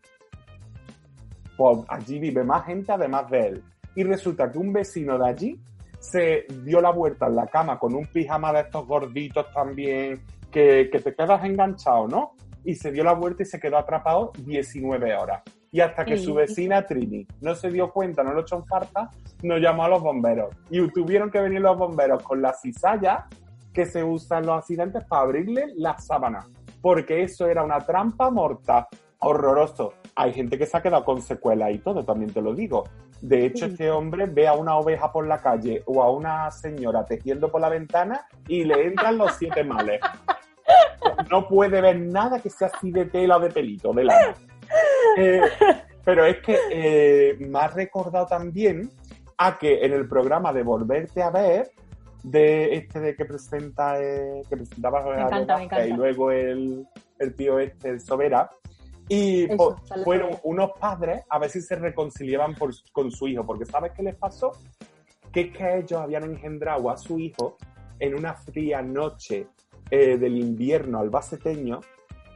[1.57, 3.65] pues allí vive más gente además de él.
[3.95, 5.61] Y resulta que un vecino de allí
[5.99, 10.88] se dio la vuelta en la cama con un pijama de estos gorditos también, que,
[10.91, 12.33] que te quedas enganchado, ¿no?
[12.65, 15.43] Y se dio la vuelta y se quedó atrapado 19 horas.
[15.71, 16.25] Y hasta que Sí.
[16.25, 19.11] su vecina Trini no se dio cuenta, no lo echó en falta,
[19.43, 20.55] nos llamó a los bomberos.
[20.71, 23.27] Y tuvieron que venir los bomberos con la cizalla
[23.73, 26.47] que se usa en los accidentes para abrirle la sábana,
[26.83, 28.87] porque eso era una trampa mortal,
[29.21, 29.95] horroroso.
[30.14, 32.85] Hay gente que se ha quedado con secuelas y todo, también te lo digo.
[33.20, 37.07] De hecho, este hombre ve a una oveja por la calle o a una señora
[37.07, 40.01] tejiendo por la ventana y le entran los siete males.
[41.31, 44.35] No puede ver nada que sea así de tela o de pelito, de lana.
[45.16, 45.40] Eh,
[46.05, 48.90] pero es que eh, me ha recordado también
[49.38, 51.70] a que en el programa de Volverte a ver,
[52.22, 55.87] de este de que presenta eh, que presentaba Me encanta, me encanta.
[55.87, 56.87] y luego el,
[57.18, 58.48] el tío este, el Sobera,
[59.09, 63.45] y Eso, po- fueron unos padres a ver si se reconciliaban por- con su hijo,
[63.45, 64.53] porque ¿sabes qué les pasó?
[65.33, 67.57] Que es que ellos habían engendrado a su hijo
[67.99, 69.47] en una fría noche
[69.91, 71.81] eh, del invierno albaceteño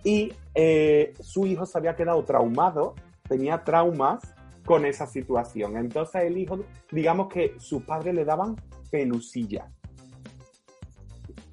[0.05, 2.95] y eh, su hijo se había quedado traumado,
[3.29, 4.23] tenía traumas
[4.65, 5.77] con esa situación.
[5.77, 6.59] Entonces el hijo,
[6.91, 8.57] digamos que sus padres le daban
[8.91, 9.67] pelusilla.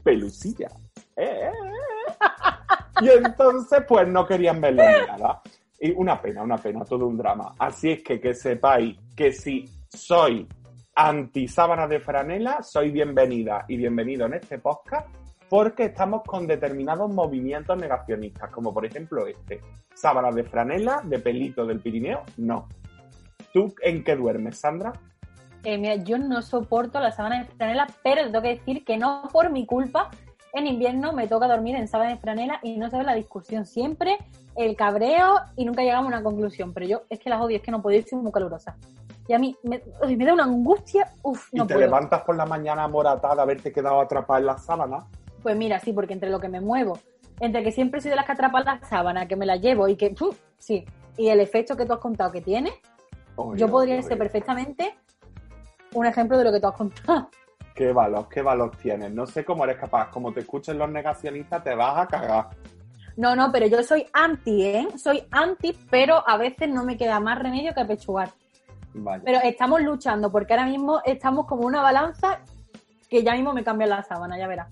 [0.03, 0.69] Pelusilla.
[1.15, 1.51] Eh, eh.
[3.01, 5.41] Y entonces pues no querían verlo ni nada.
[5.79, 7.55] Y una pena, una pena, todo un drama.
[7.59, 10.47] Así es que que sepáis que si soy
[10.95, 15.07] anti sábanas de franela, soy bienvenida y bienvenido en este podcast
[15.49, 19.61] porque estamos con determinados movimientos negacionistas, como por ejemplo este.
[19.93, 22.67] Sábanas de franela, de pelito del Pirineo, no.
[23.53, 24.93] ¿Tú en qué duermes, Sandra?
[25.63, 29.29] Eh, mira, yo no soporto la sábana de franela, pero tengo que decir que no
[29.31, 30.09] por mi culpa.
[30.53, 33.65] En invierno me toca dormir en sábana de franela y no se ve la discusión
[33.65, 34.19] siempre,
[34.55, 36.73] el cabreo y nunca llegamos a una conclusión.
[36.73, 38.75] Pero yo es que las odio, es que no puedo ir, soy muy calurosa.
[39.27, 41.87] Y a mí me, uy, me da una angustia, uff, Y no te puedo.
[41.87, 45.05] levantas por la mañana moratada de haberte quedado atrapada en la sábana.
[45.41, 46.99] Pues mira, sí, porque entre lo que me muevo,
[47.39, 49.95] entre que siempre soy de las que atrapan la sábana, que me la llevo y
[49.95, 50.13] que,
[50.59, 50.85] sí,
[51.17, 52.71] y el efecto que tú has contado que tiene,
[53.55, 54.95] yo podría ser perfectamente
[55.95, 57.29] un ejemplo de lo que tú has contado.
[57.73, 59.11] Qué valor, qué valor tienes.
[59.11, 60.09] No sé cómo eres capaz.
[60.09, 62.49] Como te escuchen los negacionistas, te vas a cagar.
[63.15, 64.87] No, no, pero yo soy anti, ¿eh?
[64.97, 68.29] Soy anti, pero a veces no me queda más remedio que apechugar.
[68.93, 69.23] Vaya.
[69.25, 72.39] Pero estamos luchando, porque ahora mismo estamos como una balanza
[73.09, 74.67] que ya mismo me cambia la sábana, ya verás.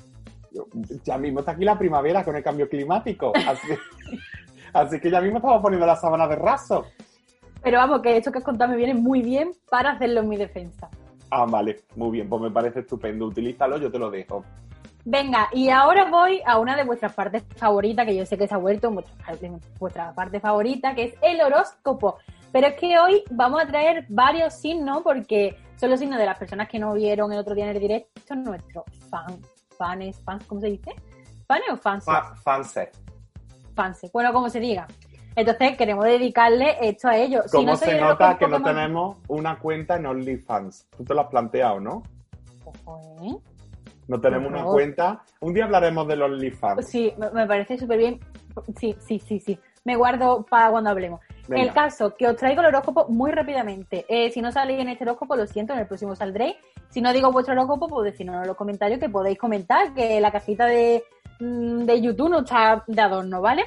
[1.03, 3.31] Ya mismo está aquí la primavera con el cambio climático.
[3.47, 3.67] Así,
[4.73, 6.85] así que ya mismo estamos poniendo la sábana de raso.
[7.61, 10.37] Pero vamos, que esto que has contado me viene muy bien para hacerlo en mi
[10.37, 10.89] defensa.
[11.31, 11.81] Ah, vale.
[11.95, 12.29] Muy bien.
[12.29, 13.25] Pues me parece estupendo.
[13.25, 14.43] Utilízalo, yo te lo dejo.
[15.03, 18.53] Venga, y ahora voy a una de vuestras partes favoritas, que yo sé que se
[18.53, 18.91] ha vuelto
[19.79, 22.17] vuestra, parte favorita, que es el horóscopo.
[22.51, 26.37] Pero es que hoy vamos a traer varios signos, porque son los signos de las
[26.37, 29.39] personas que no vieron el otro día en el directo, nuestros fan,
[29.75, 30.91] fans, fans, ¿cómo se dice?
[31.47, 32.05] ¿Fanes o fans?
[32.05, 32.91] Fa- fanse.
[33.73, 34.85] Fans, bueno, como se diga.
[35.35, 37.45] Entonces queremos dedicarle esto a ellos.
[37.45, 40.87] Si ¿Cómo no se nota que no más- tenemos una cuenta en OnlyFans?
[40.97, 42.03] Tú te lo has planteado, ¿no?
[42.65, 43.37] Ojo, ¿eh?
[44.07, 45.23] No tenemos una cuenta.
[45.39, 46.85] Un día hablaremos del OnlyFans.
[46.85, 48.19] Sí, me, parece súper bien.
[48.77, 49.57] Sí, sí, sí, sí.
[49.85, 51.21] Me guardo para cuando hablemos.
[51.47, 51.63] Venga.
[51.63, 54.05] El caso, que os traigo el horóscopo muy rápidamente.
[54.09, 56.55] Eh, si no salís en este horóscopo, lo siento, en el próximo saldréis.
[56.89, 60.31] Si no digo vuestro horóscopo, pues decirnos en los comentarios que podéis comentar, que la
[60.31, 61.03] cajita de,
[61.39, 63.63] mm, de YouTube no está de adorno, ¿vale?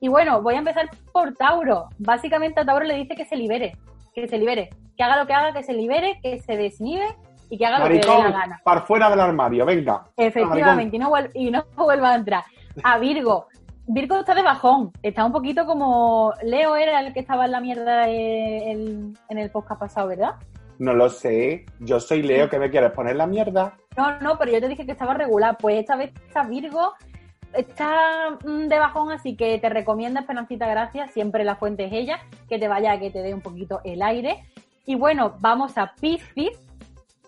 [0.00, 1.88] Y bueno, voy a empezar por Tauro.
[1.98, 3.76] Básicamente a Tauro le dice que se libere,
[4.14, 7.06] que se libere, que haga lo que haga, que se libere, que se desinhibe
[7.50, 8.60] y que haga lo que le dé la gana.
[8.64, 10.04] para fuera del armario, venga.
[10.16, 12.44] Efectivamente, y no, vuel- y no vuelva a entrar.
[12.82, 13.46] A Virgo.
[13.88, 14.90] Virgo está de bajón.
[15.02, 16.32] Está un poquito como.
[16.42, 20.34] Leo era el que estaba en la mierda en el podcast pasado, ¿verdad?
[20.78, 21.64] No lo sé.
[21.80, 23.74] Yo soy Leo, ¿qué me quieres poner la mierda?
[23.96, 25.56] No, no, pero yo te dije que estaba regular.
[25.58, 26.92] Pues esta vez está Virgo.
[27.56, 31.12] Está mm, de bajón, así que te recomiendo Esperancita Gracias.
[31.12, 32.20] Siempre la fuente es ella.
[32.48, 34.44] Que te vaya, que te dé un poquito el aire.
[34.84, 36.58] Y bueno, vamos a Piscis.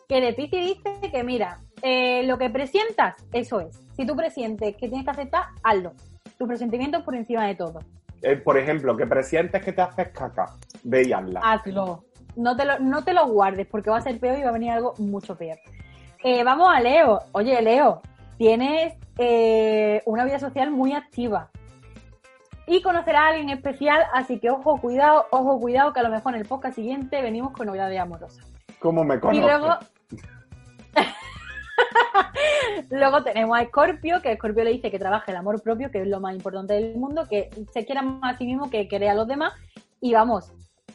[0.09, 3.81] Que de Piscis dice que, mira, eh, lo que presientas, eso es.
[3.97, 5.93] Si tú presientes que tienes que aceptar, hazlo.
[6.39, 7.81] Tu presentimiento es por encima de todo.
[8.23, 10.55] Eh, por ejemplo, que presientes que te haces caca.
[10.85, 11.41] Ve y hazla.
[11.43, 12.05] Hazlo.
[12.37, 14.53] No te, lo, no te lo guardes porque va a ser peor y va a
[14.53, 15.59] venir algo mucho peor.
[16.23, 17.21] Eh, vamos a Leo.
[17.33, 18.01] Oye, Leo,
[18.39, 21.51] tienes eh, una vida social muy activa.
[22.67, 26.35] Y conocerás a alguien especial, así que ojo, cuidado, ojo, cuidado, que a lo mejor
[26.35, 28.47] en el podcast siguiente venimos con novedades amorosas.
[28.79, 29.43] ¿Cómo me Y conoces?
[29.43, 29.79] luego.
[32.91, 36.07] luego tenemos a Scorpio, que Scorpio le dice que trabaje el amor propio, que es
[36.07, 39.15] lo más importante del mundo, que se quiera más a sí mismo que querer a
[39.15, 39.55] los demás.
[40.01, 40.53] Y vamos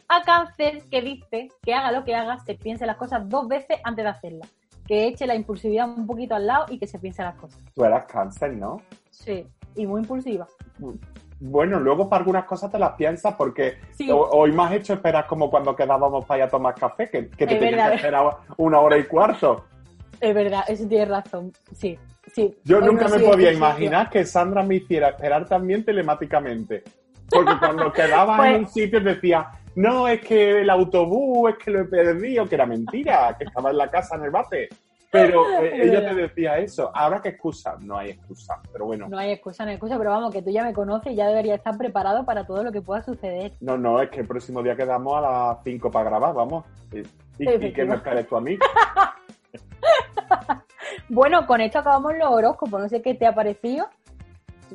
[0.08, 3.78] a Cáncer, que dice que haga lo que haga, se piense las cosas dos veces
[3.82, 4.50] antes de hacerlas.
[4.86, 7.58] Que eche la impulsividad un poquito al lado y que se piense las cosas.
[7.74, 8.80] Tú eras cáncer, ¿no?
[9.10, 10.46] Sí, y muy impulsiva.
[11.40, 14.10] Bueno, luego para algunas cosas te las piensas porque Sí.
[14.10, 17.46] ho- hoy has hecho esperar como cuando quedábamos para ir a tomar café, que, que
[17.46, 17.88] te Es tenías verdad.
[17.90, 19.64] que esperar una hora y cuarto.
[20.20, 21.52] Es verdad, eso tienes razón.
[21.72, 21.98] Sí,
[22.32, 22.56] sí.
[22.64, 26.82] Yo nunca me podía imaginar que Sandra me hiciera esperar también telemáticamente.
[27.30, 31.70] Porque cuando quedaba Pues- en un sitio decía, no, es que el autobús, es que
[31.70, 34.68] lo he perdido, que era mentira, que estaba en la casa en el bate.
[35.10, 36.90] Pero eh, ella te decía eso.
[36.94, 38.60] Ahora qué excusa, no hay excusa.
[38.72, 41.12] Pero bueno, No hay excusa, no hay excusa, pero vamos, que tú ya me conoces
[41.12, 43.52] y ya debería estar preparado para todo lo que pueda suceder.
[43.60, 46.64] no, no, es que el próximo día quedamos a las 5 para grabar, vamos.
[46.92, 46.98] Y,
[47.44, 48.58] y- y que me esperes tú a mí.
[51.08, 53.86] Bueno, con esto acabamos los horóscopos, no sé qué te ha parecido.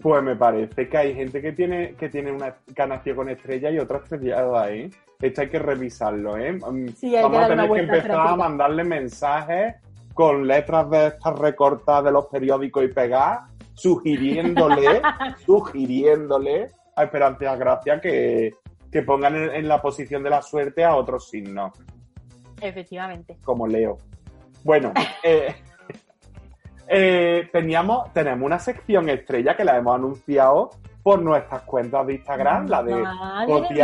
[0.01, 2.55] Pues me parece que hay gente que tiene que tiene una
[3.03, 4.89] que con estrella y otra estrellada, ¿eh?
[5.21, 6.53] Esto hay que revisarlo, ¿eh?
[6.53, 9.75] Mm, Sí, hay que Vamos a tener que empezar a mandarle mensajes
[10.13, 13.41] con letras de estas recortadas de los periódicos y pegar,
[13.73, 15.01] sugiriéndole,
[15.45, 18.53] sugiriéndole a Esperanza Gracia que,
[18.91, 21.73] que pongan en, en la posición de la suerte a otros signos,
[22.61, 23.37] Efectivamente.
[23.43, 23.97] como Leo.
[24.63, 25.55] Bueno, eh,
[26.89, 30.71] eh, teníamos, tenemos una sección estrella que la hemos anunciado
[31.03, 32.95] por nuestras cuentas de Instagram, la de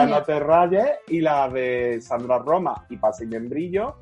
[0.10, 0.24] mía.
[0.26, 3.96] Terrayes y la de Sandra Roma y Pase Membrillo.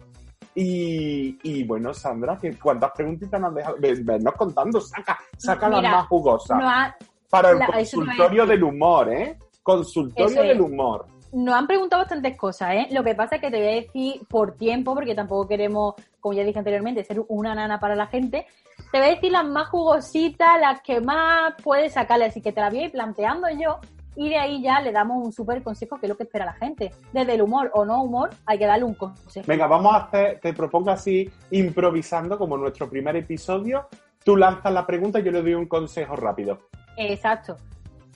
[0.56, 3.54] Y, y bueno, Sandra, ¿qué- ¿cuántas preguntitas nos?
[3.80, 6.60] Ven- Vennos contando, saca, saca las más jugosas.
[6.60, 6.96] No ha-
[7.30, 9.38] Para el la- consultorio del humor, ¿eh?
[9.64, 10.48] Consultorio es.
[10.50, 11.06] del humor.
[11.34, 12.88] Nos han preguntado bastantes cosas, ¿eh?
[12.92, 16.34] Lo que pasa es que te voy a decir por tiempo, porque tampoco queremos, como
[16.34, 18.46] ya dije anteriormente, ser una nana para la gente.
[18.92, 22.62] Te voy a decir las más jugositas, las que más puedes sacarle, así que te
[22.62, 23.80] las voy a ir planteando yo
[24.16, 26.54] y de ahí ya le damos un súper consejo que es lo que espera la
[26.54, 26.92] gente.
[27.12, 29.46] Desde el humor o no humor, hay que darle un consejo.
[29.48, 33.88] Venga, vamos a hacer, te propongo así, improvisando, como nuestro primer episodio.
[34.24, 36.60] Tú lanzas la pregunta y yo le doy un consejo rápido.
[36.96, 37.58] Exacto.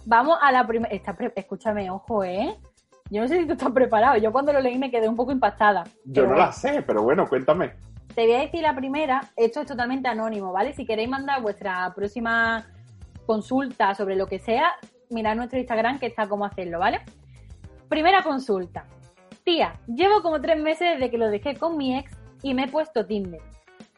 [0.05, 0.93] Vamos a la primera.
[1.35, 2.55] Escúchame, ojo, ¿eh?
[3.09, 4.17] Yo no sé si tú estás preparado.
[4.17, 5.85] Yo cuando lo leí me quedé un poco impactada.
[6.03, 7.73] Yo no la sé, pero bueno, cuéntame.
[8.13, 9.21] Te voy a decir la primera.
[9.35, 10.73] Esto es totalmente anónimo, ¿vale?
[10.73, 12.65] Si queréis mandar vuestra próxima
[13.25, 14.71] consulta sobre lo que sea,
[15.09, 17.01] mirad nuestro Instagram que está cómo hacerlo, ¿vale?
[17.89, 18.85] Primera consulta.
[19.43, 22.11] Tía, llevo como tres meses desde que lo dejé con mi ex
[22.43, 23.41] y me he puesto Tinder.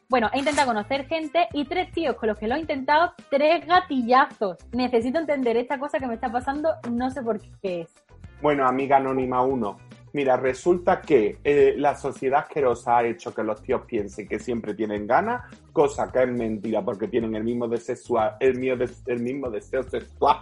[0.09, 3.65] Bueno, he intentado conocer gente y tres tíos con los que lo he intentado, tres
[3.65, 4.57] gatillazos.
[4.71, 7.93] Necesito entender esta cosa que me está pasando, no sé por qué es.
[8.41, 9.77] Bueno, amiga anónima 1.
[10.13, 14.73] Mira, resulta que eh, la sociedad asquerosa ha hecho que los tíos piensen que siempre
[14.73, 18.75] tienen ganas, cosa que es mentira porque tienen el mismo deseo sexual, el, mío
[19.05, 20.37] el mismo deseo sexual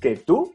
[0.00, 0.54] que tú.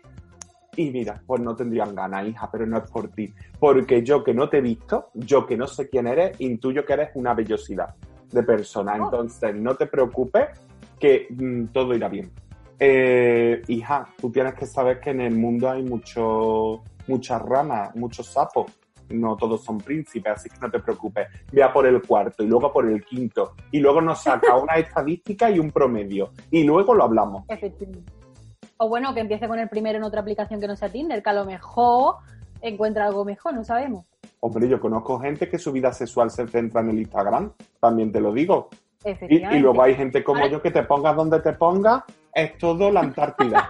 [0.75, 3.33] Y mira, pues no tendrían ganas, hija, pero no es por ti.
[3.59, 6.93] Porque yo que no te he visto, yo que no sé quién eres, intuyo que
[6.93, 7.95] eres una vellosidad
[8.31, 8.93] de persona.
[8.93, 9.05] Oh.
[9.05, 10.49] Entonces, no te preocupes,
[10.99, 12.31] que mm, todo irá bien.
[12.79, 18.27] Eh, hija, tú tienes que saber que en el mundo hay mucho, muchas ramas, muchos
[18.27, 18.71] sapos.
[19.09, 21.27] No todos son príncipes, así que no te preocupes.
[21.51, 23.53] Vea por el cuarto y luego por el quinto.
[23.71, 26.31] Y luego nos saca una estadística y un promedio.
[26.51, 27.45] Y luego lo hablamos.
[27.47, 28.11] Efectivamente.
[28.77, 31.29] O bueno, que empiece con el primero en otra aplicación que no sea Tinder, que
[31.29, 32.15] a lo mejor
[32.61, 34.05] encuentra algo mejor, no sabemos.
[34.39, 38.21] Hombre, yo conozco gente que su vida sexual se centra en el Instagram, también te
[38.21, 38.69] lo digo.
[39.03, 39.57] Y, Efectivamente.
[39.57, 42.03] y luego hay gente como yo que te pongas donde te pongas,
[42.37, 43.69] es todo la Antártida.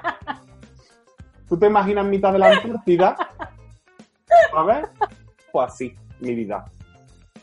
[1.47, 3.15] ¿Tú te imaginas mitad de la Antártida?
[4.51, 4.87] ¿Sabes?
[5.51, 6.65] Pues así, mi vida.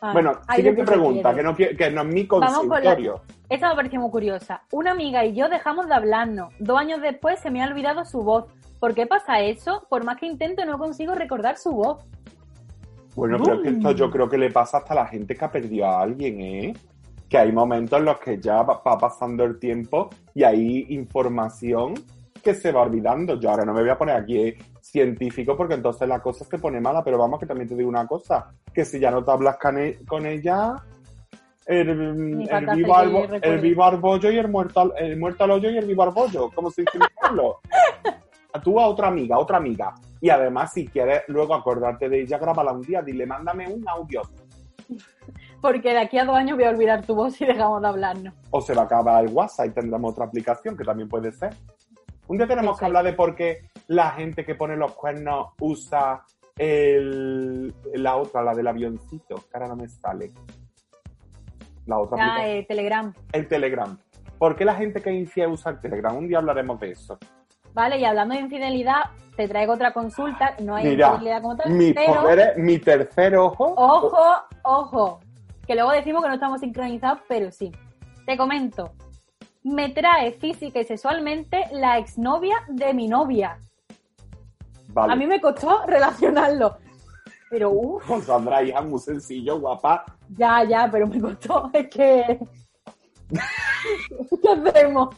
[0.03, 2.69] Ah, bueno, siguiente que pregunta, que no, qui- que no es mi Vamos con la-
[2.69, 3.23] consultorio.
[3.49, 4.63] Esta me pareció muy curiosa.
[4.71, 6.53] Una amiga y yo dejamos de hablarnos.
[6.59, 8.45] Dos años después se me ha olvidado su voz.
[8.81, 9.87] ¿Por qué pasa eso?
[9.89, 12.05] Por más que intento no consigo recordar su voz.
[13.17, 15.45] Bueno, pero es que esto yo creo que le pasa hasta a la gente que
[15.45, 16.75] ha perdido a alguien, ¿eh?
[17.35, 21.95] Que hay momentos en los que ya va, pasando el tiempo y hay información
[22.41, 23.41] que se va olvidando.
[23.41, 26.59] Yo ahora no me voy a poner aquí eh, científico porque entonces la cosa se
[26.61, 29.33] pone mala, pero vamos que también te digo una cosa, que si ya no te
[29.33, 30.77] hablas con, e- ella,
[31.67, 35.51] el, el vivo al, el vivo al bollo y el muerto al, el muerto al
[35.51, 39.41] hoyo y el vivo al bollo, como se dice en tú a otra amiga, a
[39.41, 39.93] otra amiga.
[40.21, 44.23] Y además, si quieres luego acordarte de ella, grábala un día, dile, mándame un audio.
[45.65, 48.35] Porque de aquí a dos años voy a olvidar tu voz y dejamos de hablarnos.
[48.51, 51.55] O se va a acabar el WhatsApp y tendremos otra aplicación que también puede ser.
[52.27, 56.23] Un día tenemos que hablar de por qué la gente que pone los cuernos usa
[56.59, 60.33] el, la otra, la del avioncito, que ahora no me sale.
[61.87, 62.57] La otra Ya, aplicación.
[62.59, 63.15] eh, Telegram.
[63.33, 63.99] El Telegram.
[64.39, 66.15] ¿Por qué la gente que infiel usa el Telegram?
[66.15, 67.19] Un día hablaremos de eso.
[67.73, 70.57] Vale, y hablando de infidelidad, te traigo otra consulta.
[70.63, 72.21] No hay Mira, infidelidad como tal, Mi pero...
[72.21, 73.73] poder es- mi tercer ojo.
[73.79, 74.23] Ojo,
[74.63, 75.21] ojo.
[75.67, 77.73] Que luego decimos que no estamos sincronizados, pero sí.
[78.27, 78.93] Te comento.
[79.63, 83.59] Me trae física y sexualmente la exnovia de mi novia.
[84.89, 85.13] Vale.
[85.13, 86.77] A mí me costó relacionarlo.
[87.51, 90.05] Pero uff, Con Sandra, hija, muy sencillo, guapa.
[90.37, 91.71] ya, ya, pero me costó.
[91.73, 92.39] Es que
[94.43, 95.17] ¿Qué hacemos?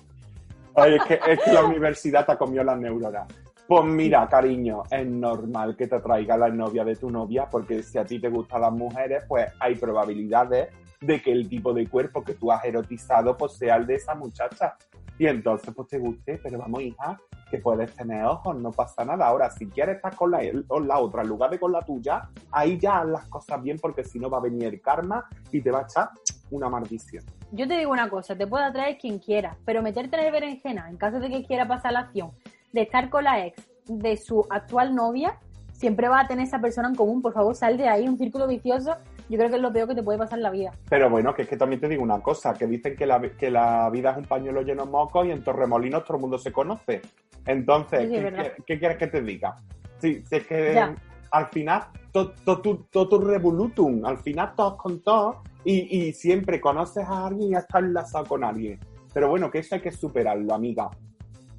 [0.75, 3.27] Oye, es que, es que la universidad te ha comido las neuronas.
[3.67, 7.99] Pues mira, cariño, es normal que te traiga la novia de tu novia, porque si
[7.99, 10.69] a ti te gustan las mujeres, pues hay probabilidades
[11.01, 14.15] de que el tipo de cuerpo que tú has erotizado pues sea el de esa
[14.15, 14.77] muchacha.
[15.19, 19.27] Y entonces pues te guste, pero vamos hija, que puedes tener ojos, no pasa nada.
[19.27, 22.29] Ahora, si quieres estar con la, con la otra en lugar de con la tuya,
[22.53, 25.61] ahí ya haz las cosas bien porque si no va a venir el karma y
[25.61, 26.11] te va a echar
[26.53, 27.25] una maldición.
[27.51, 30.89] Yo te digo una cosa, te puede atraer quien quiera, pero meterte en el berenjena
[30.89, 32.31] en caso de que quiera pasar la acción
[32.77, 33.57] de estar con la ex
[33.89, 35.39] de su actual novia,
[35.73, 37.23] siempre va a tener esa persona en común.
[37.23, 38.95] Por favor, sal de ahí, un círculo vicioso.
[39.31, 40.73] Yo creo que es lo peor que te puede pasar en la vida.
[40.91, 43.51] Pero bueno, que es que también te digo una cosa, que dicen que la, que
[43.51, 46.53] la vida es un pañuelo lleno de mocos y en Torremolinos todo el mundo se
[46.53, 47.01] conoce.
[47.47, 48.53] Entonces, Sí, sí, es ¿qué, verdad.
[48.57, 49.57] qué- qué quieres que te diga?
[49.99, 50.95] Sí, si es que Ya.
[51.31, 56.13] al final, todo to, tu- to tu revolutum, al final todos con todos y, y
[56.13, 58.79] siempre conoces a alguien y estás enlazado con alguien.
[59.15, 60.91] Pero bueno, que eso hay que superarlo, amiga.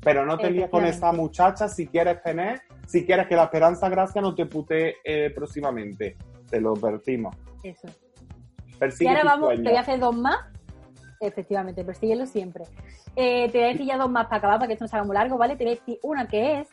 [0.08, 1.22] Pero no te líes con esa Efectivamente.
[1.22, 6.16] muchacha si quieres tener, si quieres que la esperanza gracia no te putee eh, próximamente.
[6.50, 7.36] Te lo advertimos.
[7.62, 7.90] Eso.
[8.80, 10.38] Persigue y ahora vamos, te voy a hacer dos más.
[11.20, 12.64] Efectivamente, persíguelo siempre.
[13.18, 14.96] Eh, te voy a decir ya dos más para acabar, para que esto no se
[14.96, 15.58] haga muy largo, ¿vale?
[15.58, 16.70] Te voy a decir una que es,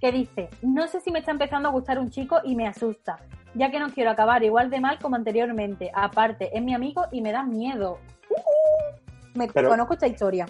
[0.00, 3.16] que dice, no sé si me está empezando a gustar un chico y me asusta,
[3.54, 5.90] ya que no quiero acabar igual de mal como anteriormente.
[5.92, 7.98] Aparte, es mi amigo y me da miedo.
[8.30, 10.46] Uh, me Pero- conozco esta historia.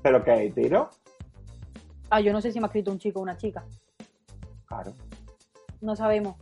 [0.00, 0.90] ¿Pero qué es hetero?
[2.10, 3.64] Ah, yo no sé si me ha escrito un chico o una chica.
[4.66, 4.92] Claro.
[5.80, 6.36] No sabemos.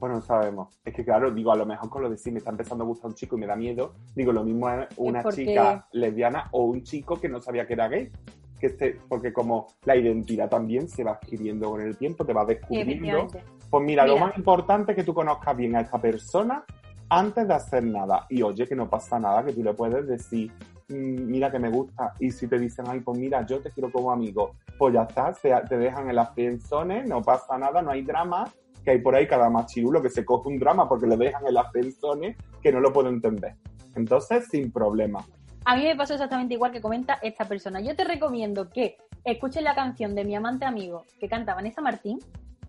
[0.00, 0.68] Bueno, no sabemos.
[0.84, 2.86] Es que claro, digo, a lo mejor con lo de si me está empezando a
[2.86, 6.48] gustar un chico y me da miedo, digo, lo mismo es una porque- chica lesbiana
[6.52, 8.10] o un chico que no sabía que era gay.
[8.58, 12.44] Que esté, porque como la identidad también se va adquiriendo con el tiempo, te va
[12.44, 13.26] descubriendo.
[13.70, 14.26] Pues mira, lo Mira.
[14.26, 16.64] más importante es que tú conozcas bien a esta persona
[17.08, 18.26] antes de hacer nada.
[18.28, 21.70] Y oye, que no pasa nada, que tú le puedes decir, "Mm, mira que me
[21.70, 22.14] gusta.
[22.18, 25.32] Y si te dicen, ay, pues mira, yo te quiero como amigo, pues ya está,
[25.32, 28.50] te, te dejan en las pensiones, no pasa nada, no hay drama.
[28.84, 31.54] Que hay por ahí cada machirulo que se coge un drama porque le dejan en
[31.54, 33.54] las pensiones que no lo puedo entender.
[33.94, 35.24] Entonces, sin problema.
[35.64, 37.80] A mí me pasó exactamente igual que comenta esta persona.
[37.80, 42.18] Yo te recomiendo que escuches la canción de mi amante amigo que canta Vanessa Martín,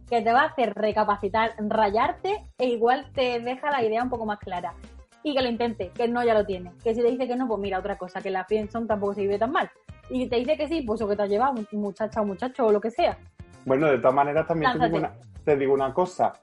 [0.08, 4.26] que te va a hacer recapacitar, rayarte e igual te deja la idea un poco
[4.26, 4.76] más clara.
[5.24, 6.72] Y que lo intente, que no ya lo tiene.
[6.84, 9.22] Que si te dice que no, pues mira, otra cosa, que la friendzone tampoco se
[9.22, 9.70] vive tan mal.
[10.10, 12.72] Y te dice que sí, pues o que te ha llevado, muchacha o muchacho o
[12.72, 13.18] lo que sea.
[13.66, 15.14] Bueno, de todas maneras también te digo, una,
[15.46, 16.34] te digo una cosa,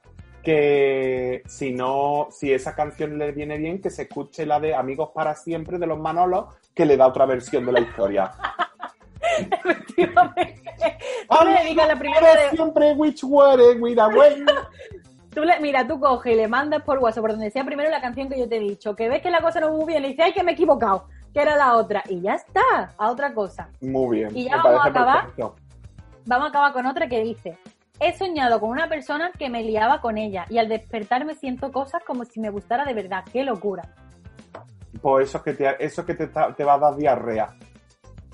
[0.42, 5.10] que si no, si esa canción le viene bien, que se escuche la de Amigos
[5.14, 8.32] para siempre de los Manolos, que le da otra versión de la historia.
[9.52, 10.62] Efectivamente.
[11.28, 14.44] Tú le dedicas la primera de- siempre, which were, with a way.
[15.34, 18.00] Tú le- mira, tú coges y le mandas por WhatsApp, por donde sea primero la
[18.00, 20.02] canción que yo te he dicho, que ves que la cosa no va muy bien,
[20.02, 23.10] le dices, ay, que me he equivocado, que era la otra, y ya está, a
[23.10, 23.68] otra cosa.
[23.80, 24.36] Muy bien.
[24.36, 25.20] Y ya me vamos a acabar.
[25.26, 25.54] perfecto.
[26.26, 27.56] Vamos a acabar con otra que dice,
[28.00, 31.70] he soñado con una persona que me liaba con ella, y al despertar me siento
[31.70, 33.82] cosas como si me gustara de verdad, qué locura.
[35.00, 37.54] Pues eso es que te, eso es que te, te va a dar diarrea.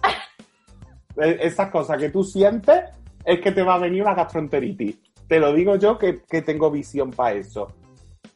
[1.19, 2.81] E- Esas cosas que tú sientes
[3.25, 4.99] es que te va a venir una gastroenteritis.
[5.29, 7.69] Te lo digo yo que, que tengo visión para eso.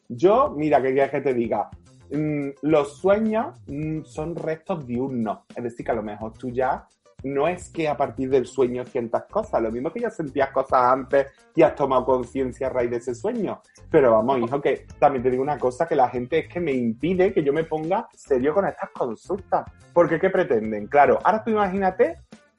[0.09, 1.69] Yo, mira, que quieres que te diga,
[2.11, 5.39] Mm, los sueños mm, son restos diurnos.
[5.55, 6.87] Es decir, que a lo mejor tú ya
[7.23, 10.81] no es que a partir del sueño sientas cosas, lo mismo que ya sentías cosas
[10.91, 13.61] antes y has tomado conciencia a raíz de ese sueño.
[13.89, 16.73] Pero vamos, hijo, que también te digo una cosa, que la gente es que me
[16.73, 19.65] impide que yo me ponga serio con estas consultas.
[19.93, 20.87] Porque ¿qué pretenden?
[20.87, 22.17] Claro, ahora tú imagínate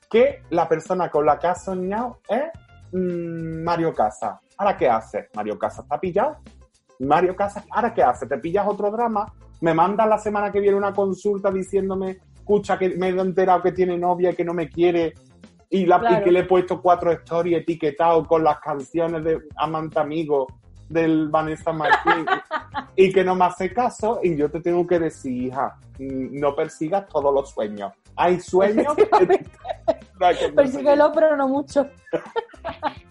[0.09, 2.45] que la persona con la que has soñado es
[2.93, 4.41] mm, Mario Casa.
[4.57, 5.29] ¿Ahora qué hace?
[5.35, 6.37] Mario Casa está pillado.
[7.03, 8.27] Mario Casas, ¿ahora qué hace?
[8.27, 9.33] ¿Te pillas otro drama?
[9.61, 13.73] ¿Me mandas la semana que viene una consulta diciéndome, escucha, que me he enterado que
[13.73, 15.15] tiene novia y que no me quiere?
[15.71, 19.99] Y, la, y que le he puesto cuatro stories etiquetados con las canciones de Amante
[19.99, 20.47] Amigo
[20.89, 22.27] del Vanessa Martín
[22.97, 26.55] y que no me hace caso y yo te tengo que decir, hija, mm, no
[26.55, 27.93] persigas todos los sueños.
[28.17, 29.07] Hay sueños que
[30.55, 31.89] Persíguelo, pero no mucho.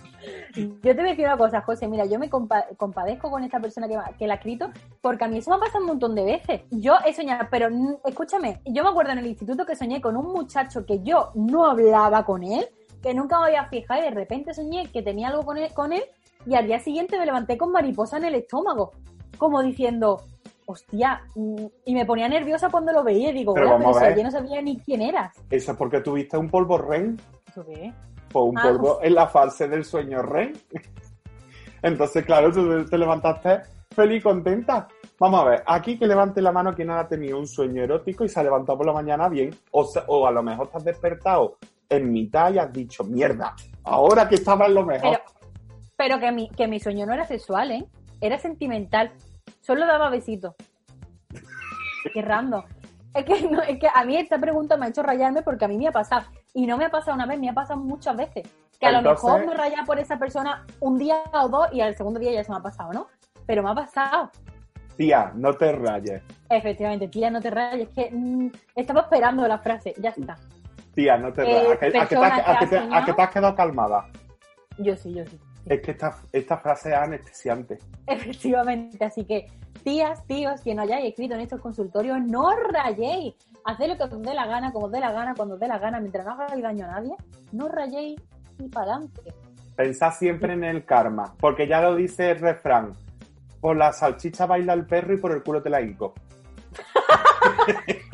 [0.55, 1.88] Yo te voy a decir una cosa, José.
[1.88, 4.70] Mira, yo me compa- compadezco con esta persona que, la ha escrito,
[5.01, 6.62] porque a mí eso me ha pasado un montón de veces.
[6.70, 7.70] Yo he soñado, pero
[8.05, 11.66] escúchame, yo me acuerdo en el instituto que soñé con un muchacho que yo no
[11.66, 12.68] hablaba con él,
[13.01, 15.93] que nunca me había fijado, y de repente soñé que tenía algo con él, con
[15.93, 16.03] él
[16.45, 18.91] y al día siguiente me levanté con mariposa en el estómago,
[19.38, 20.24] como diciendo,
[20.72, 23.97] hostia, mm, y me ponía nerviosa cuando lo veía, y digo, Pero "Hola, vamos pero
[23.97, 24.17] a si ver.
[24.17, 25.36] yo no sabía ni quién eras.
[25.49, 27.93] Eso es porque tuviste un polvo ren ¿Eso qué es?
[28.34, 29.07] o un Ah, polvo pues.
[29.07, 30.53] en la fase del sueño ren.
[31.82, 33.61] Entonces, claro, tú te levantaste
[33.91, 34.88] feliz y contenta.
[35.19, 38.30] Vamos a ver, aquí que levante la mano quien ha tenido un sueño erótico y
[38.30, 40.84] se ha levantado por la mañana bien, o, se- o a lo mejor te has
[40.84, 41.57] despertado
[41.89, 43.53] en mitad y has dicho, mierda,
[43.84, 45.11] ahora que estaba en lo mejor.
[45.11, 45.24] Pero,
[45.97, 47.86] pero que, mi, que mi sueño no era sexual, ¿eh?
[48.22, 49.11] Era sentimental.
[49.60, 50.56] Solo daba besitos.
[52.14, 52.24] Qué.
[53.14, 55.68] Es que, no, es que a mí esta pregunta me ha hecho rayarme porque a
[55.68, 56.26] mí me ha pasado.
[56.54, 58.47] Y no me ha pasado una vez, me ha pasado muchas veces.
[58.80, 61.95] Que a lo mejor me raya por esa persona un día o dos y al
[61.95, 63.08] segundo día ya se me ha pasado, ¿no?
[63.45, 64.32] Pero me ha pasado.
[64.97, 66.22] Tía, no te rayes.
[66.49, 67.89] Efectivamente, tía, no te rayes.
[67.89, 70.36] Es que mm, estaba esperando la frase, ya está.
[70.95, 71.76] Tía, no te Eh, rayes.
[71.76, 74.06] ¿A que, a que te, has- que te has quedado calmada?
[74.78, 75.39] Yo sí, yo sí.
[75.66, 77.80] Es que esta, esta frase es anestesiante.
[78.07, 79.47] Efectivamente, así que
[79.84, 83.36] tías, tíos, que no hayáis escrito en estos consultorios, no rayéis.
[83.64, 85.68] Haced lo que os dé la gana, como os dé la gana, cuando os dé
[85.68, 87.16] la gana, mientras no hagáis daño a nadie.
[87.51, 88.20] No rayéis
[88.59, 89.34] y para adelante.
[89.76, 92.93] Pensad siempre en el karma, porque ya lo dice el refrán.
[93.59, 96.14] Por la salchicha baila el perro y por el culo te la hinco.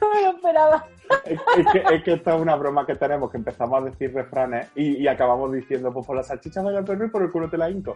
[0.00, 0.86] No me lo esperaba.
[1.24, 4.12] Es, es que, es que esta es una broma que tenemos, que empezamos a decir
[4.12, 7.30] refranes y, y acabamos diciendo, pues por la salchicha baila el perro y por el
[7.30, 7.94] culo te la hinco.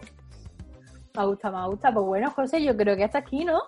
[1.17, 1.93] Me gusta, me gusta.
[1.93, 3.61] Pues bueno, José, yo creo que hasta aquí, ¿no?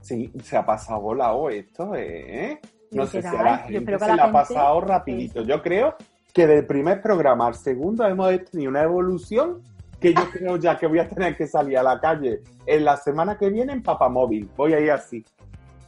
[0.00, 2.60] Sí, se ha pasado volado esto, ¿eh?
[2.90, 5.42] No sé si a la gente se la ha pasado rapidito.
[5.42, 5.94] Yo creo
[6.32, 9.62] que del primer programa al segundo hemos tenido una evolución
[10.00, 12.96] que yo creo ya que voy a tener que salir a la calle en la
[12.96, 14.48] semana que viene en papamóvil.
[14.56, 15.24] Voy a ir así.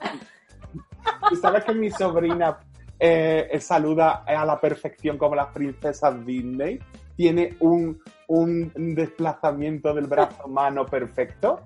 [1.30, 2.58] Y sabes que mi sobrina
[2.98, 6.78] eh, saluda a la perfección como las princesas Disney.
[7.16, 11.60] Tiene un, un desplazamiento del brazo mano perfecto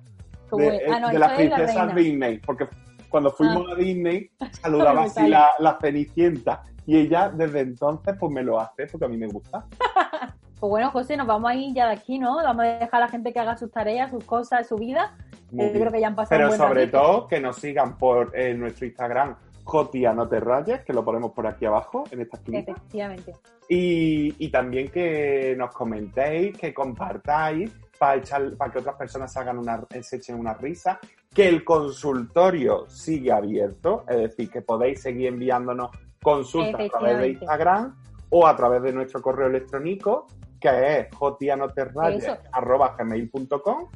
[0.53, 1.95] de, ah, no, de las es la princesas reina.
[1.95, 2.68] Disney, porque
[3.09, 4.30] cuando fuimos a Disney
[4.62, 9.09] saludaba así la, la cenicienta y ella desde entonces pues me lo hace porque a
[9.09, 9.64] mí me gusta.
[10.62, 12.37] Pues bueno, José, nos vamos a ir ya de aquí, ¿no?
[12.37, 15.12] Vamos a dejar a la gente que haga sus tareas, sus cosas, su vida.
[15.51, 15.72] Bien.
[15.72, 17.01] creo que ya han pasado Pero sobre ratito.
[17.03, 19.35] todo que nos sigan por eh, nuestro Instagram
[19.65, 22.73] Jotia no te rayes, que lo ponemos por aquí abajo en esta esquinita.
[22.73, 23.33] Efectivamente.
[23.69, 28.21] Y, y también que nos comentéis, que compartáis para
[28.59, 30.99] para que otras personas se hagan una, se echen una risa,
[31.33, 35.91] que el consultorio sigue abierto, es decir, que podéis seguir enviándonos
[36.21, 37.29] consultas a través de.
[37.29, 37.97] Instagram
[38.31, 40.27] o a través de nuestro correo electrónico,
[40.61, 42.37] que es jotianoterrayes Eso.
[42.51, 43.89] arroba gmail.com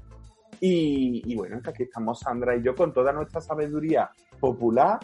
[0.61, 4.99] y, y bueno, que aquí estamos Sandra y yo con toda nuestra sabiduría popular,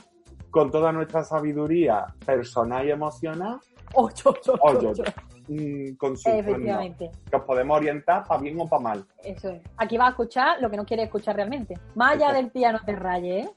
[0.53, 3.59] con toda nuestra sabiduría personal y emocional,
[3.95, 5.03] Ocho, ocho, ocho.
[5.49, 7.11] mm, consultando, Efectivamente.
[7.29, 9.05] que os podemos orientar para bien o para mal.
[9.25, 9.63] Eso es.
[9.79, 11.75] Aquí vas a escuchar lo que no quieres escuchar realmente.
[11.95, 13.51] Más allá del tía no te raye, ¿eh?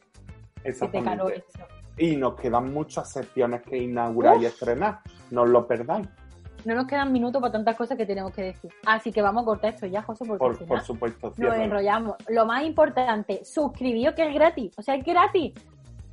[0.63, 1.45] Que te caló Exactamente.
[1.97, 4.99] Y nos quedan muchas secciones que inaugurar y estrenar.
[5.31, 6.07] No os lo perdáis,
[6.65, 8.71] No nos quedan minutos para tantas cosas que tenemos que decir.
[8.85, 11.33] Así que vamos a cortar esto ya, José, porque por, final por supuesto.
[11.37, 12.15] nos enrollamos.
[12.29, 14.73] Lo más importante, suscribíos que es gratis.
[14.77, 15.53] O sea, es gratis.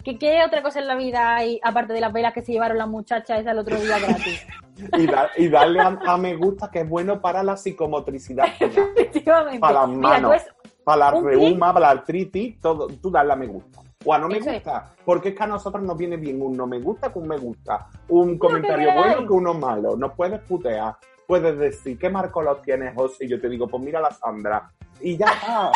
[0.05, 2.79] ¿Qué, ¿Qué otra cosa en la vida hay, aparte de las velas que se llevaron
[2.79, 4.47] las muchachas esa el otro día gratis?
[4.99, 9.61] Y, da- y darle a, a me gusta, que es bueno para la psicomotricidad, Efectivamente.
[9.61, 10.43] Para las manos.
[10.83, 12.89] para la reuma, para la artritis, todo.
[12.89, 13.81] Tú darle a me gusta.
[14.05, 14.55] O a no me Eso es.
[14.65, 14.91] gusta.
[15.05, 17.37] Porque es que a nosotros nos viene bien un no me gusta que un me
[17.37, 17.87] gusta.
[18.09, 19.95] Un comentario bueno que uno malo.
[19.95, 20.97] Nos puedes putear.
[21.27, 23.27] Puedes decir, ¿qué marco los tienes, José?
[23.27, 24.71] Y yo te digo, pues mira la Sandra.
[25.03, 25.71] Y ya está.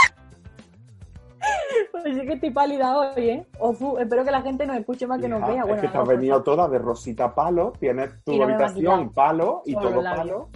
[1.93, 3.47] Pues sí que estoy pálida hoy, ¿eh?
[3.59, 5.63] Ofu, espero que la gente nos escuche más que nos vea.
[5.63, 9.63] es Bueno, que te has venido toda de rosita palo, tienes tu no habitación palo
[9.65, 10.49] y todo palo.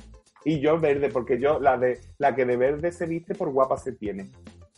[0.45, 3.77] Y yo verde, porque yo la de la que de verde se viste por guapa
[3.77, 4.31] se tiene.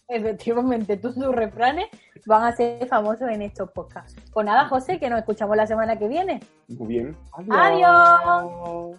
[0.09, 1.87] Efectivamente, tus, tus refranes
[2.27, 4.15] van a ser famosos en estos podcasts.
[4.33, 6.41] Pues nada, José, que nos escuchamos la semana que viene.
[6.69, 7.17] Muy bien.
[7.51, 8.99] Adiós.